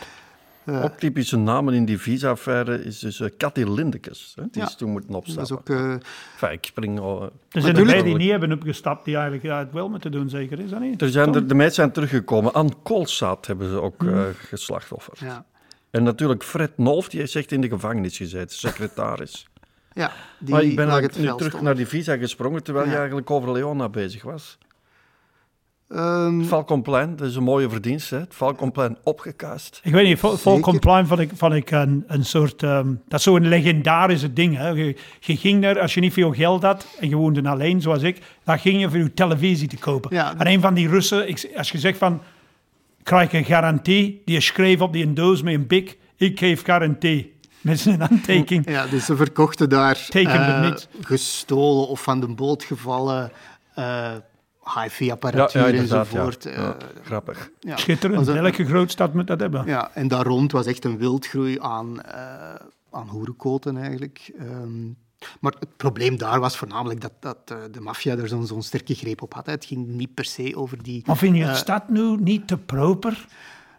[0.65, 4.33] Eh, Ook typische namen in die visa-affaire is dus uh, Cathy Lindekes.
[4.37, 4.43] Hè?
[4.51, 4.69] Die Ja.
[4.69, 5.75] is toen moeten dat is opstappen.
[5.77, 5.81] ook...
[5.81, 5.93] eh,
[6.33, 7.17] Enfin, ik spring al...
[7.21, 10.13] eh, Er zijn Natuurlijk- erbij die niet hebben opgestapt, die eigenlijk ja, het wel moeten
[10.13, 10.61] doen, zeker.
[10.61, 11.03] Is dat niet?
[11.03, 12.53] Er zijn er, de meesten zijn teruggekomen.
[12.53, 14.15] Anne Koolzaad hebben ze ook Hmm.
[14.19, 15.19] eh geslachtofferd.
[15.19, 15.45] ja.
[15.91, 19.49] En natuurlijk Fred Nolf, die heeft echt in de gevangenis gezeten, secretaris.
[19.93, 21.63] Ja, die maar ik ben nu terug stond.
[21.63, 24.59] naar die visa gesprongen, terwijl je eigenlijk over Leona bezig was.
[25.95, 28.15] Ehm, Het Falconplein, dat is een mooie verdienste.
[28.15, 28.21] hè.
[28.21, 29.81] Het Falconplein opgekuist.
[29.83, 30.39] Ik weet niet, Zeker.
[30.39, 32.63] Volcom Plein vond ik, vond ik een, een soort...
[32.63, 34.57] ehm, dat is zo'n legendarische ding.
[34.57, 34.69] Hè.
[34.69, 38.03] Je, je ging daar, als je niet veel geld had en je woonde alleen, zoals
[38.03, 40.15] ik, dan ging je voor je televisie te kopen.
[40.15, 40.35] Ja.
[40.39, 42.21] En een van die Russen, ik, als je zegt van,
[43.03, 46.65] krijg je een garantie, die schreef op die een doos met een bik, ik geef
[46.65, 47.39] garantie.
[47.61, 48.71] Met zijn handtekening.
[48.71, 50.89] Ja, dus ze verkochten daar eh, niet.
[51.01, 53.31] gestolen of van de boot gevallen
[53.75, 54.11] eh
[54.75, 55.69] hi-fi-apparatuur ja.
[55.69, 55.79] Ja.
[55.81, 56.47] enzovoort.
[56.47, 57.51] eh, Ja, grappig.
[57.61, 57.77] ja.
[57.77, 58.27] Schitterend.
[58.27, 59.67] Een- Elke grootstad moet dat hebben.
[59.67, 62.55] Ja, en daar rond was echt een wildgroei aan, eh
[62.93, 64.33] aan hoerenkoten eigenlijk.
[64.39, 64.87] Ehm,
[65.41, 68.95] maar het probleem daar was voornamelijk dat, dat eh, de maffia er zo'n zo'n sterke
[68.95, 69.47] greep op had.
[69.47, 71.03] Het ging niet per se over die...
[71.07, 73.27] Maar vind je het eh, stad nu niet te proper?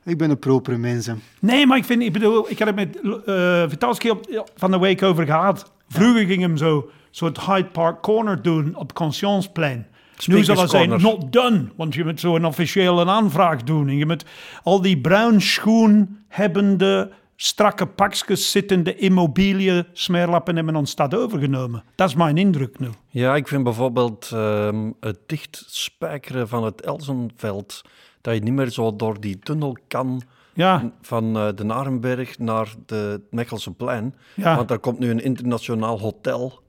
[0.03, 1.05] ik ben een propere mens.
[1.05, 1.13] hè.
[1.39, 4.25] Nee, maar ik vind, ik bedoel, ik had het met eh Vitalski op,
[4.55, 5.71] van de week over gehad.
[5.87, 9.87] Vroeger ging hem zo soort Hyde Park Corner doen op Conscienceplein.
[10.27, 13.87] Nu zal het zijn not done, want je moet zo een officiële aanvraag doen.
[13.87, 14.25] En je moet
[14.63, 21.83] al die bruin schoen hebbende, strakke pakjes zittende immobilie smeerlappen hebben aan stad overgenomen.
[21.95, 22.87] Dat is mijn indruk nu.
[23.07, 27.81] Ja, ik vind bijvoorbeeld ehm, het dichtspijkeren van het Elzenveld,
[28.21, 30.21] dat je niet meer zo door die tunnel kan
[30.53, 34.15] Ja, van eh, de Narenberg naar de Mechelseplein.
[34.35, 34.55] Ja.
[34.55, 36.61] Want daar komt nu een internationaal hotel.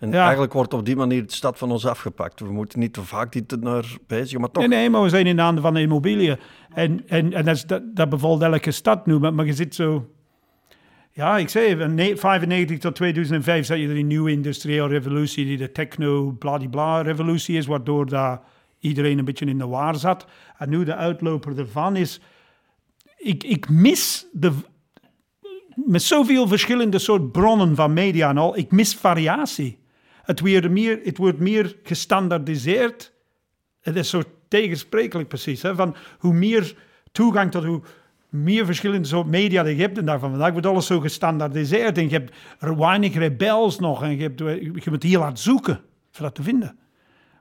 [0.00, 0.22] En Ja.
[0.22, 2.40] eigenlijk wordt op die manier de stad van ons afgepakt.
[2.40, 4.66] We moeten niet te vaak die teneur bezigen, maar toch...
[4.66, 6.36] Nee, nee, maar we zijn in de handen van de immobiliën.
[6.74, 9.18] En, en, en dat, is, dat, dat bevalt elke stad nu.
[9.18, 10.10] Maar, maar je zit zo...
[11.12, 15.44] Ja, ik zei, van ne- 95 tot 2005 zat je er een nieuwe industriële revolutie...
[15.44, 17.66] die de techno-bladibla-revolutie is...
[17.66, 18.40] waardoor daar
[18.78, 20.26] iedereen een beetje in de waar zat.
[20.58, 22.20] En nu de uitloper ervan is...
[23.16, 24.52] Ik, ik mis de...
[25.74, 28.56] Met zoveel verschillende soort bronnen van media en al...
[28.56, 29.78] Ik mis variatie.
[30.22, 33.12] Het, meer, het wordt meer gestandaardiseerd...
[33.80, 35.62] Het is zo tegensprekelijk precies.
[35.62, 35.74] Hè?
[35.74, 36.76] Van hoe meer
[37.12, 37.82] toegang tot hoe
[38.28, 39.98] meer verschillende media je hebt.
[39.98, 41.98] En daarvan vandaag wordt alles zo gestandaardiseerd.
[41.98, 44.02] En je hebt weinig rebels nog.
[44.02, 44.38] En je, hebt,
[44.84, 46.78] je moet heel hard zoeken voor dat te vinden.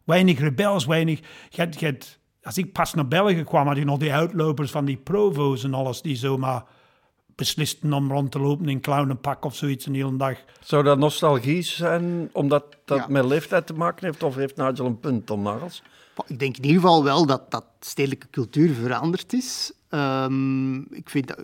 [0.03, 1.19] Weinig rebels, weinig...
[1.49, 1.97] Je je
[2.43, 5.73] als ik pas naar België kwam, had je nog die uitlopers van die provo's en
[5.73, 6.01] alles.
[6.01, 6.63] Die zomaar
[7.40, 10.38] beslisten om rond te lopen in clownenpak of zoiets een hele dag.
[10.60, 13.06] Zou dat nostalgie zijn, omdat dat Ja.
[13.10, 14.24] met leeftijd te maken heeft?
[14.24, 15.84] Of heeft Nigel een punt, Tom Nagels?
[16.28, 19.72] Ik denk in ieder geval wel dat, dat stedelijke cultuur veranderd is.
[19.90, 21.40] Ehm, ik vind dat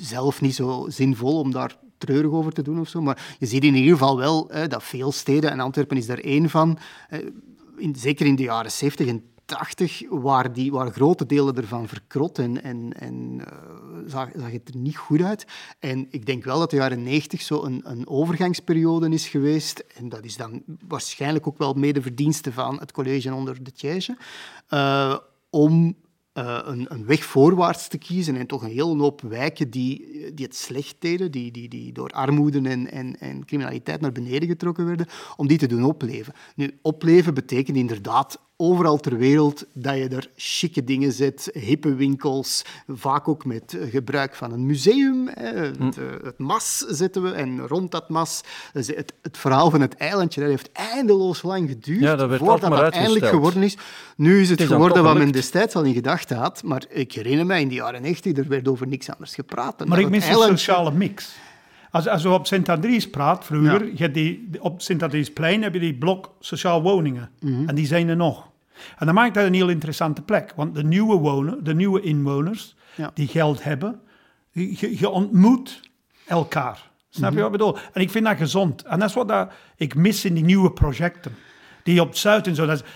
[0.00, 3.02] zelf niet zo zinvol om daar treurig over te doen of zo.
[3.02, 6.18] Maar je ziet in ieder geval wel hè, dat veel steden, en Antwerpen is daar
[6.18, 7.18] één van, eh,
[7.76, 12.38] in, zeker in de jaren 70 en 80, waren, die, waren grote delen ervan verkrot
[12.38, 13.52] en, en, en eh,
[14.06, 15.46] zag, zag het er niet goed uit.
[15.78, 19.84] En ik denk wel dat de jaren 90 zo een, een overgangsperiode is geweest.
[19.96, 24.16] En dat is dan waarschijnlijk ook wel mede verdienste van het college onder de Tiège.
[24.68, 25.16] eh,
[25.50, 25.96] om
[26.32, 30.44] eh, een, een weg voorwaarts te kiezen en toch een hele hoop wijken die, die
[30.44, 34.86] het slecht deden, die, die, die door armoede en, en, en criminaliteit naar beneden getrokken
[34.86, 36.34] werden, om die te doen opleven.
[36.54, 42.64] Nu, opleven betekent inderdaad overal ter wereld dat je er chique dingen zet, hippe winkels,
[42.88, 45.28] vaak ook met gebruik van een museum.
[45.28, 45.44] Hè.
[45.56, 45.82] Het, Hm.
[45.84, 48.40] eh, het mas zetten we en rond dat mas.
[48.72, 52.40] dus het, het verhaal van het eilandje dat heeft eindeloos lang geduurd Ja, dat werd
[52.40, 53.34] voordat dat eindelijk uitgesteld.
[53.34, 53.76] geworden is.
[54.16, 57.46] Nu is het, is geworden wat men destijds al in gedachten had, maar ik herinner
[57.46, 59.86] me in de jaren 90, er werd over niks anders gepraat.
[59.86, 61.32] Maar ik het mis een sociale mix.
[61.92, 63.90] Als, als we op Sint-Andries praat, vroeger, Ja.
[63.94, 67.30] je hebt die, op Sint-Andriesplein heb je die blok sociaal woningen.
[67.40, 67.68] Mhm.
[67.68, 68.48] En die zijn er nog.
[68.98, 70.52] En dat maakt dat een heel interessante plek.
[70.56, 73.10] Want de nieuwe, wonen, de nieuwe inwoners, Ja.
[73.14, 74.00] die geld hebben,
[74.52, 75.80] je, ontmoet
[76.26, 76.88] elkaar.
[77.10, 77.38] Snap Mhm.
[77.38, 77.78] je wat ik bedoel?
[77.92, 78.82] En ik vind dat gezond.
[78.82, 81.34] En dat is wat dat ik mis in die nieuwe projecten.
[81.82, 82.66] Die op Zuid en zo.
[82.66, 82.88] Dat is,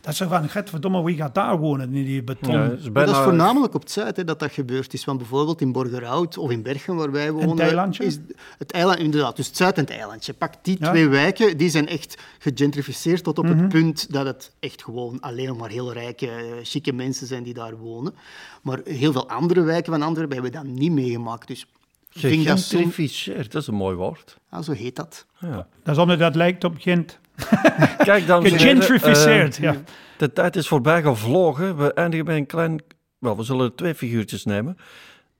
[0.00, 2.52] dat is zo van, verdomme, wie gaat daar wonen in die beton?
[2.52, 3.08] Ja, het is Maar bijna...
[3.10, 5.04] dat is voornamelijk op het zuid hè, dat dat gebeurd is.
[5.04, 7.58] Want bijvoorbeeld in Borgerhout of in Bergen, waar wij wonen...
[7.58, 8.04] eilandje?
[8.04, 8.18] Is
[8.58, 10.32] het eiland, inderdaad, dus het zuid en het eilandje.
[10.32, 10.90] Pak die Ja.
[10.90, 13.58] twee wijken, die zijn echt gegentrificeerd tot op Mhm.
[13.58, 17.42] het punt dat het echt gewoon alleen nog maar heel rijke, eh, chique mensen zijn
[17.42, 18.14] die daar wonen.
[18.62, 21.46] Maar heel veel andere wijken van Antwerpen hebben dat niet meegemaakt.
[21.48, 21.66] Dus
[22.10, 24.36] Gegentrificeerd, dat is een mooi woord.
[24.50, 25.26] ah, zo heet dat.
[25.38, 25.66] Ja.
[25.82, 27.18] Dat is omdat dat lijkt op Gent.
[27.96, 29.76] Kijk, heren, Gegentrificeerd, eh, ja.
[30.16, 31.76] De tijd is voorbij gevlogen.
[31.76, 32.82] We eindigen bij een klein...
[33.18, 34.76] Wel, we zullen er twee figuurtjes nemen.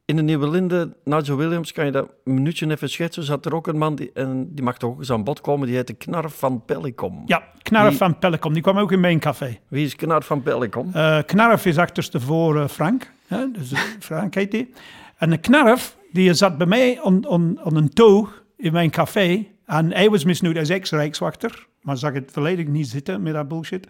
[0.04, 3.54] In de Nieuwe Linde, Nigel Williams, kan je dat een minuutje even schetsen, zat er
[3.54, 5.92] ook een man, die, en die mag toch ook eens aan bod komen, die heette
[5.92, 7.22] Knarf van Pellicom.
[7.26, 9.58] Ja, Knarf Die- van Pellecom, die kwam ook in mijn café.
[9.68, 10.90] Wie is Knarf van Pellicom?
[10.94, 13.10] Eh Knarf is achterstevoren Frank.
[13.26, 13.50] Hè?
[13.50, 14.72] Dus eh, Frank heet die.
[15.16, 19.46] En de Knarf, die zat bij mij on een toog in mijn café.
[19.66, 21.66] En hij was misnoemd als ex-rijkswachter.
[21.80, 23.86] Maar zag het volledig niet zitten met dat bullshit.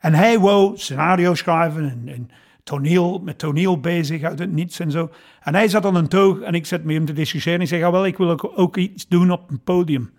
[0.00, 2.30] En hij wou scenario schrijven en, en
[2.64, 5.10] toneel, met toneel bezig uit het niets en zo.
[5.40, 7.58] En hij zat aan een toog en ik zat met hem te discussiëren.
[7.58, 10.10] En ik zeg, ah, wel, ik wil ook, ook iets doen op een podium.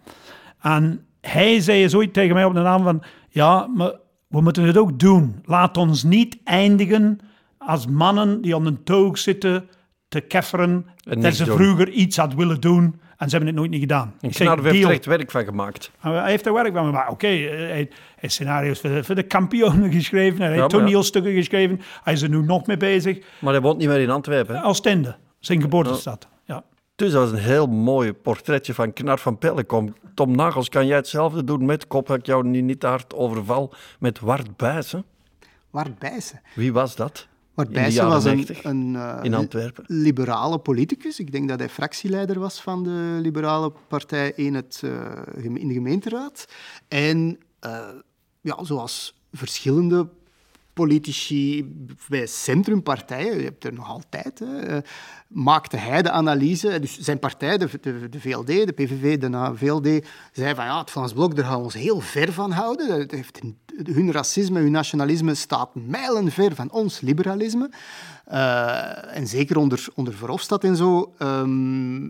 [0.62, 3.04] En hij zei zoiets tegen mij op de naam van...
[3.30, 3.91] Ja, maar
[4.28, 5.41] we moeten het ook doen.
[5.43, 7.20] Laat ons niet eindigen
[7.58, 9.70] als mannen die aan een toog zitten
[10.14, 10.86] te kefferen...
[11.03, 11.55] dat ze doen.
[11.55, 14.14] vroeger iets hadden willen doen en ze hebben het nooit niet gedaan.
[14.22, 15.91] En Ik zeg, Knarf heeft er echt werk van gemaakt.
[15.99, 17.11] Hij heeft er werk van gemaakt.
[17.11, 20.39] Oké, eh, hij hij heeft scenario's voor de, voor de kampioenen geschreven.
[20.41, 20.68] Hij heeft ja.
[20.68, 21.82] toneelstukken geschreven.
[22.03, 23.26] Hij is er nu nog mee bezig.
[23.39, 24.55] Maar hij woont niet meer in Antwerpen.
[24.55, 24.66] hè?
[24.66, 26.28] Oostende, zijn geboortestad.
[26.45, 26.64] Ja.
[26.95, 29.95] Dus dat is een heel mooi portretje van Knarf van Pellicom.
[30.14, 32.07] Tom Nagels, kan jij hetzelfde doen met kop?
[32.07, 33.74] dat Ik jou nu niet te hard overval.
[33.99, 35.05] Met Wart Bijzen.
[35.70, 36.41] Wart Bijssen.
[36.55, 37.28] Wie was dat?
[37.56, 39.84] Bijssen jaren was een, 90 een eh, in Antwerpen.
[39.88, 41.20] liberale politicus.
[41.20, 45.74] Ik denk dat hij fractieleider was van de liberale partij in, het, eh, in de
[45.74, 46.45] gemeenteraad.
[46.88, 47.88] En eh,
[48.41, 50.08] ja, zoals verschillende
[50.74, 51.74] politici
[52.07, 54.78] bij centrumpartijen, je hebt er nog altijd, hè, eh,
[55.28, 56.80] maakte hij de analyse.
[56.80, 60.91] Dus zijn partij, de, de, de VLD, de PVV, de VLD, zei van ja, het
[60.91, 63.07] Vlaams Blok, daar gaan we ons heel ver van houden.
[63.09, 63.39] Heeft,
[63.84, 67.69] hun racisme, hun nationalisme staat mijlenver van ons liberalisme.
[68.26, 72.09] Eh, en zeker onder, onder Verhofstadt en zo ehm,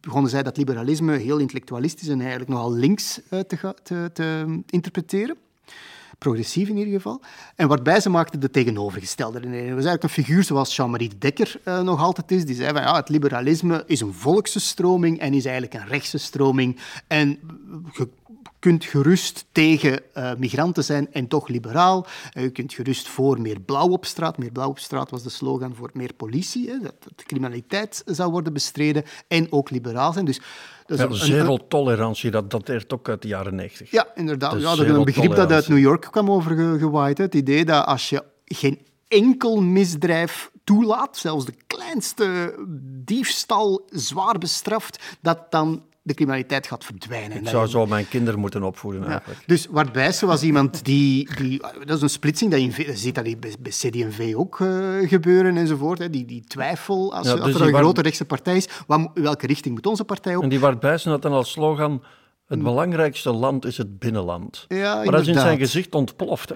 [0.00, 5.36] begonnen zij dat liberalisme heel intellectualistisch en eigenlijk nogal links ga- te, te interpreteren
[6.18, 7.20] progressief in ieder geval.
[7.54, 9.66] En waarbij ze maakten de tegenovergestelde redenering.
[9.68, 12.44] Het was eigenlijk een figuur zoals Jean-Marie de Dekker eh, nog altijd is.
[12.44, 16.18] Die zei van ja, het liberalisme is een volkse stroming en is eigenlijk een rechtse
[16.18, 16.80] stroming.
[17.06, 17.38] En
[17.92, 18.08] je
[18.58, 22.06] kunt gerust tegen eh, migranten zijn en toch liberaal.
[22.32, 24.38] Eh, je kunt gerust voor meer blauw op straat.
[24.38, 26.68] Meer blauw op straat was de slogan voor meer politie.
[26.70, 30.24] Hè, dat, dat criminaliteit zou worden bestreden en ook liberaal zijn.
[30.24, 30.40] Dus
[30.88, 33.90] dat Ja, een- een- zero-tolerantie, dat dateert ook uit de jaren 90.
[33.90, 34.52] ja, inderdaad.
[34.52, 35.74] Dus Ja, dat is zero een begrip dat uit tolerantie.
[35.74, 37.18] New York kwam overgewaaid.
[37.18, 42.54] Het idee dat als je geen enkel misdrijf toelaat, zelfs de kleinste
[43.04, 47.30] diefstal zwaar bestraft, dat dan de criminaliteit gaat verdwijnen.
[47.30, 49.08] En Ik zou zo mijn kinderen moeten opvoeden ja.
[49.08, 49.42] eigenlijk.
[49.46, 51.62] Dus Wart Bijssen was iemand die, die...
[51.84, 54.68] Dat is een splitsing, dat je, ziet dat bij, bij CD&V ook eh,
[55.08, 55.98] gebeuren enzovoort.
[55.98, 56.10] Hè.
[56.10, 59.10] Die, die twijfel, als, Ja, als dus er een Wart- grote rechtse partij is, wat,
[59.14, 60.42] welke richting moet onze partij op?
[60.42, 62.02] En die Wart Bijssen had dan als slogan...
[62.46, 64.64] Het belangrijkste land is het binnenland.
[64.68, 66.48] Ja, maar dat is in zijn gezicht ontploft.
[66.48, 66.54] Hè?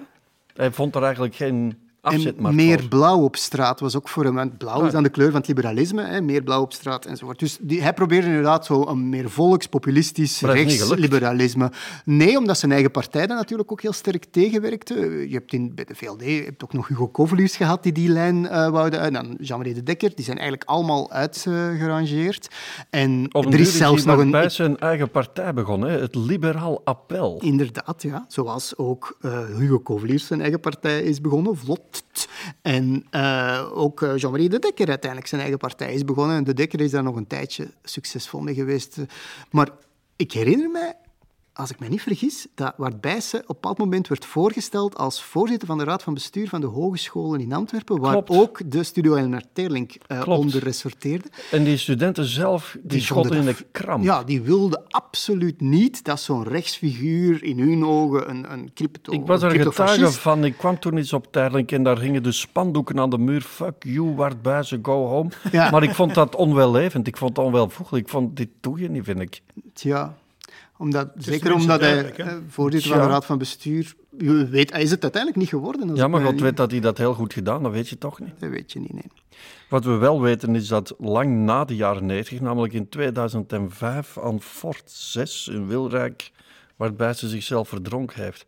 [0.53, 4.35] Hij vond er eigenlijk geen afzet En meer blauw op straat was ook voor hem.
[4.35, 4.85] Want blauw Ah.
[4.85, 7.39] is dan de kleur van het liberalisme, hè, meer blauw op straat enzovoort.
[7.39, 11.71] Dus die, hij probeerde inderdaad zo een meer volks, populistisch, rechtsliberalisme.
[12.05, 14.95] Nee, omdat zijn eigen partij dat natuurlijk ook heel sterk tegenwerkte.
[15.29, 18.09] Je hebt in, bij de VLD je hebt ook nog Hugo Kovelius gehad die die
[18.09, 18.99] lijn eh wouden.
[18.99, 20.11] En dan Jean-Marie de Dekker.
[20.15, 22.47] Die zijn eigenlijk allemaal uitgerangeerd.
[22.89, 24.31] en er is zelfs nog een...
[24.31, 25.99] Bijssen een eigen partij begonnen, hè?
[25.99, 27.39] het Liberaal Appel.
[27.41, 28.25] Inderdaad, ja.
[28.27, 31.92] Zoals ook eh, Hugo Kovelius zijn eigen partij is begonnen, Vlot.
[32.61, 36.35] En eh, ook eh, Jean-Marie de Dekker uiteindelijk zijn eigen partij is begonnen.
[36.35, 38.97] En de Dekker is daar nog een tijdje succesvol mee geweest.
[39.51, 39.69] Maar
[40.15, 40.95] ik herinner mij
[41.53, 45.23] als ik me niet vergis, dat Wart Bijssen op een bepaald moment werd voorgesteld als
[45.23, 48.29] voorzitter van de raad van bestuur van de hogescholen in Antwerpen, waar Klopt.
[48.29, 51.29] ook de studio Elmer Teerlink eh, onder ressorteerde.
[51.51, 54.03] En die studenten zelf, die, schotten in de kram.
[54.03, 59.25] Ja, die wilden absoluut niet dat zo'n rechtsfiguur in hun ogen een, een crypto Ik
[59.25, 60.45] was er getuige van.
[60.45, 63.41] Ik kwam toen eens op Terlink en daar hingen de spandoeken aan de muur.
[63.41, 65.29] Fuck you, Wart Buijzen, go home.
[65.51, 65.69] Ja.
[65.69, 67.07] Maar ik vond dat onwellevend.
[67.07, 68.05] Ik vond het onwelvoegelijk.
[68.05, 69.41] Ik vond, dit doe je niet, vind ik.
[69.73, 70.17] Ja,
[70.83, 72.01] omdat, zeker omdat hij hè?
[72.01, 73.93] eh, voorzitter van de raad van bestuur...
[74.17, 75.95] Je weet, hij is het uiteindelijk niet geworden.
[75.95, 77.63] Ja, maar God niet- weet dat hij dat heel goed gedaan.
[77.63, 78.39] Dat weet je toch niet.
[78.39, 79.11] Dat weet je niet, nee.
[79.69, 84.41] Wat we wel weten is dat lang na de jaren 90, namelijk in 2005 aan
[84.41, 86.31] Fort 6 in Wilrijk,
[86.75, 88.45] waarbij ze zichzelf verdronken heeft.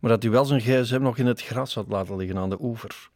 [0.00, 2.58] Maar dat hij wel zijn gsm nog in het gras had laten liggen aan de
[2.60, 3.10] oever.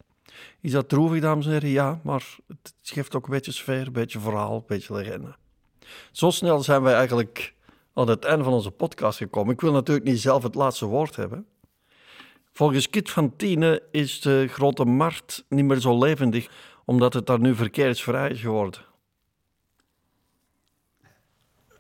[0.61, 1.69] Is dat droevig, dames en heren?
[1.69, 5.35] Ja, maar het geeft ook een beetje sfeer, een beetje verhaal, een beetje legende.
[6.13, 7.55] Zo snel zijn wij eigenlijk
[7.95, 9.53] aan het einde van onze podcast gekomen.
[9.55, 11.47] Ik wil natuurlijk niet zelf het laatste woord hebben.
[12.53, 16.49] Volgens Kit van Tiene is de grote markt niet meer zo levendig,
[16.85, 18.81] omdat het daar nu verkeersvrij is geworden.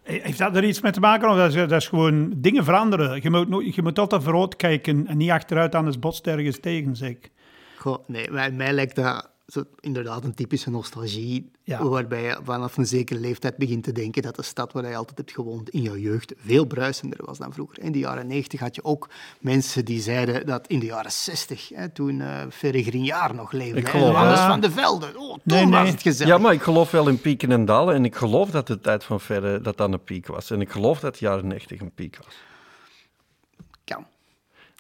[0.02, 1.28] Heeft dat er iets mee te maken?
[1.30, 3.22] Of dat is, dat is gewoon dingen veranderen.
[3.22, 6.60] Je moet, nooit- je moet altijd vooruit kijken en niet achteruit aan het botst ergens
[6.60, 7.30] tegen, zeg ik.
[7.78, 11.84] Goh, nee, mij, mij lijkt dat zo, inderdaad een typische nostalgie, Ja.
[11.84, 15.18] waarbij je vanaf een zekere leeftijd begint te denken dat de stad waar je altijd
[15.18, 17.78] hebt gewoond in jouw jeugd veel bruisender was dan vroeger.
[17.82, 19.08] In de jaren 90 had je ook
[19.40, 23.78] mensen die zeiden dat in de jaren 60, hè, toen eh Ferre Grignard nog leefde,
[23.78, 24.48] Ik geloof- Ja.
[24.48, 26.32] van de Velde, oh, toen Nee, was het gezellig.
[26.32, 27.94] Ja, maar ik geloof wel in pieken en dalen.
[27.94, 30.50] En ik geloof dat de tijd van Verre dat dat een piek was.
[30.50, 32.34] En ik geloof dat de jaren 90 een piek was.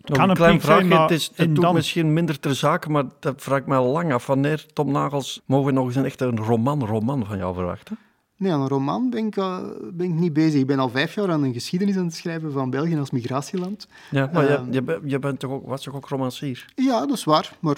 [0.04, 0.16] Kan.
[0.16, 0.98] Nog Kan een klein vraagje.
[1.02, 1.74] het is, het doet dan?
[1.74, 4.26] misschien minder ter zake, maar dat vraag ik me al lang af.
[4.26, 7.98] Wanneer, Tom Nagels, mogen we nog eens een echte roman-roman van jou verwachten?
[8.36, 9.58] Nee, aan een roman ben ik, eh,
[9.92, 10.60] ben ik niet bezig.
[10.60, 13.88] Ik ben al vijf jaar aan een geschiedenis aan het schrijven van België als migratieland.
[14.10, 14.64] Ja, maar Ehm.
[14.66, 16.66] je, je, bent- je bent toch ook, was toch ook romancier?
[16.74, 17.76] Ja, dat is waar, maar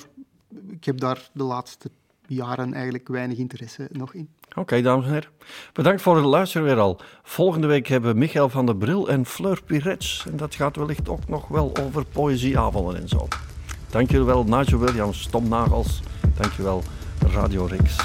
[0.71, 1.91] ik heb daar de laatste
[2.27, 4.29] jaren eigenlijk weinig interesse nog in.
[4.55, 5.29] Oké, dames en heren.
[5.73, 7.01] Bedankt voor het luisteren weer al.
[7.23, 10.25] Volgende week hebben we Michael van der Bril en Fleur Pirets.
[10.31, 13.29] En dat gaat wellicht ook nog wel over poëzieavonden en zo.
[13.91, 16.01] Dank jullie wel, Nigel Williams, Tom Nagels.
[16.35, 16.83] Dank je wel,
[17.33, 17.97] Radio Rix.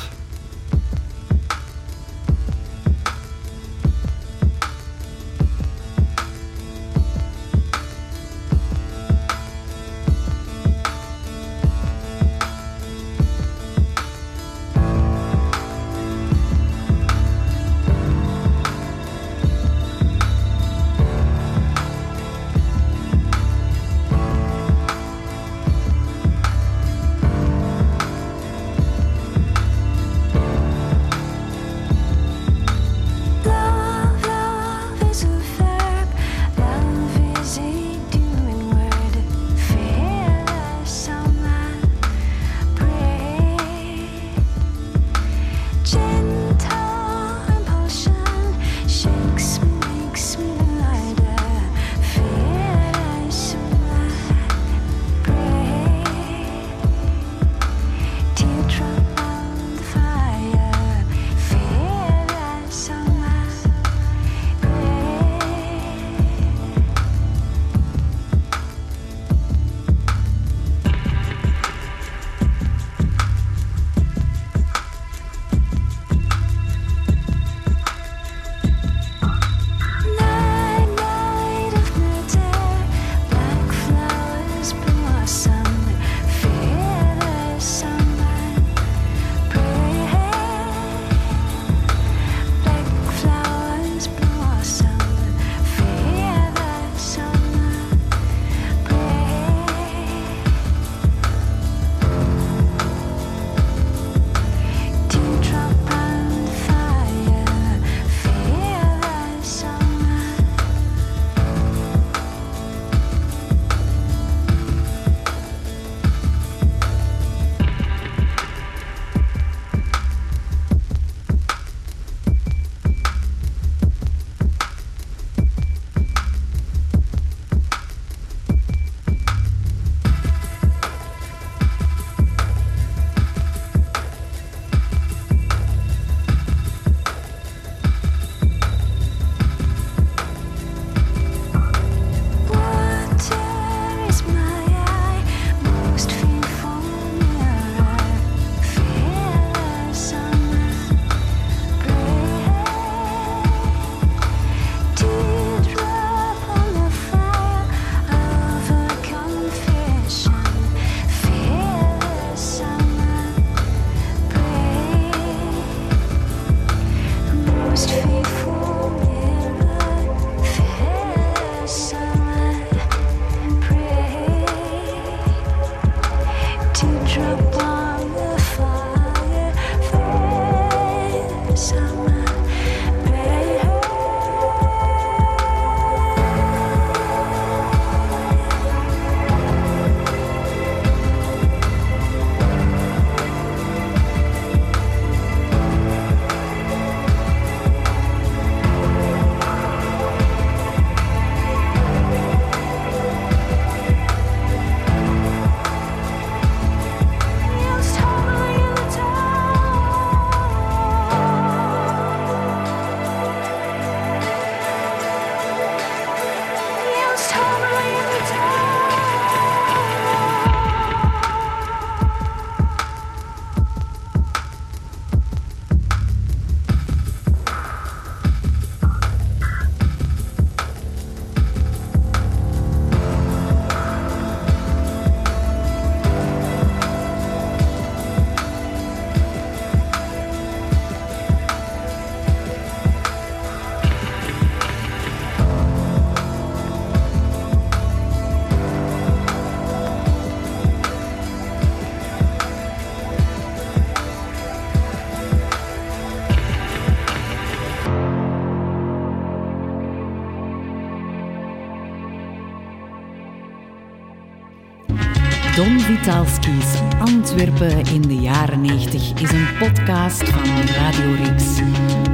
[265.90, 270.46] Don Vitalski's Antwerpen in de jaren 90 is een podcast van
[270.76, 271.44] Radio Rix.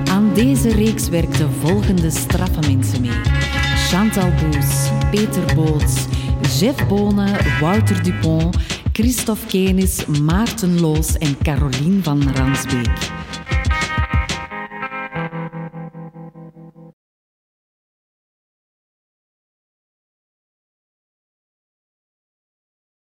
[0.10, 3.22] Aan deze reeks werkten volgende straffe mensen mee.
[3.76, 6.06] Chantal Boes, Peter Boots,
[6.60, 8.58] Jeff Bonen, Wouter Dupont,
[8.94, 13.25] Christophe Kenis, Maarten Loos en Caroline van Ransbeek.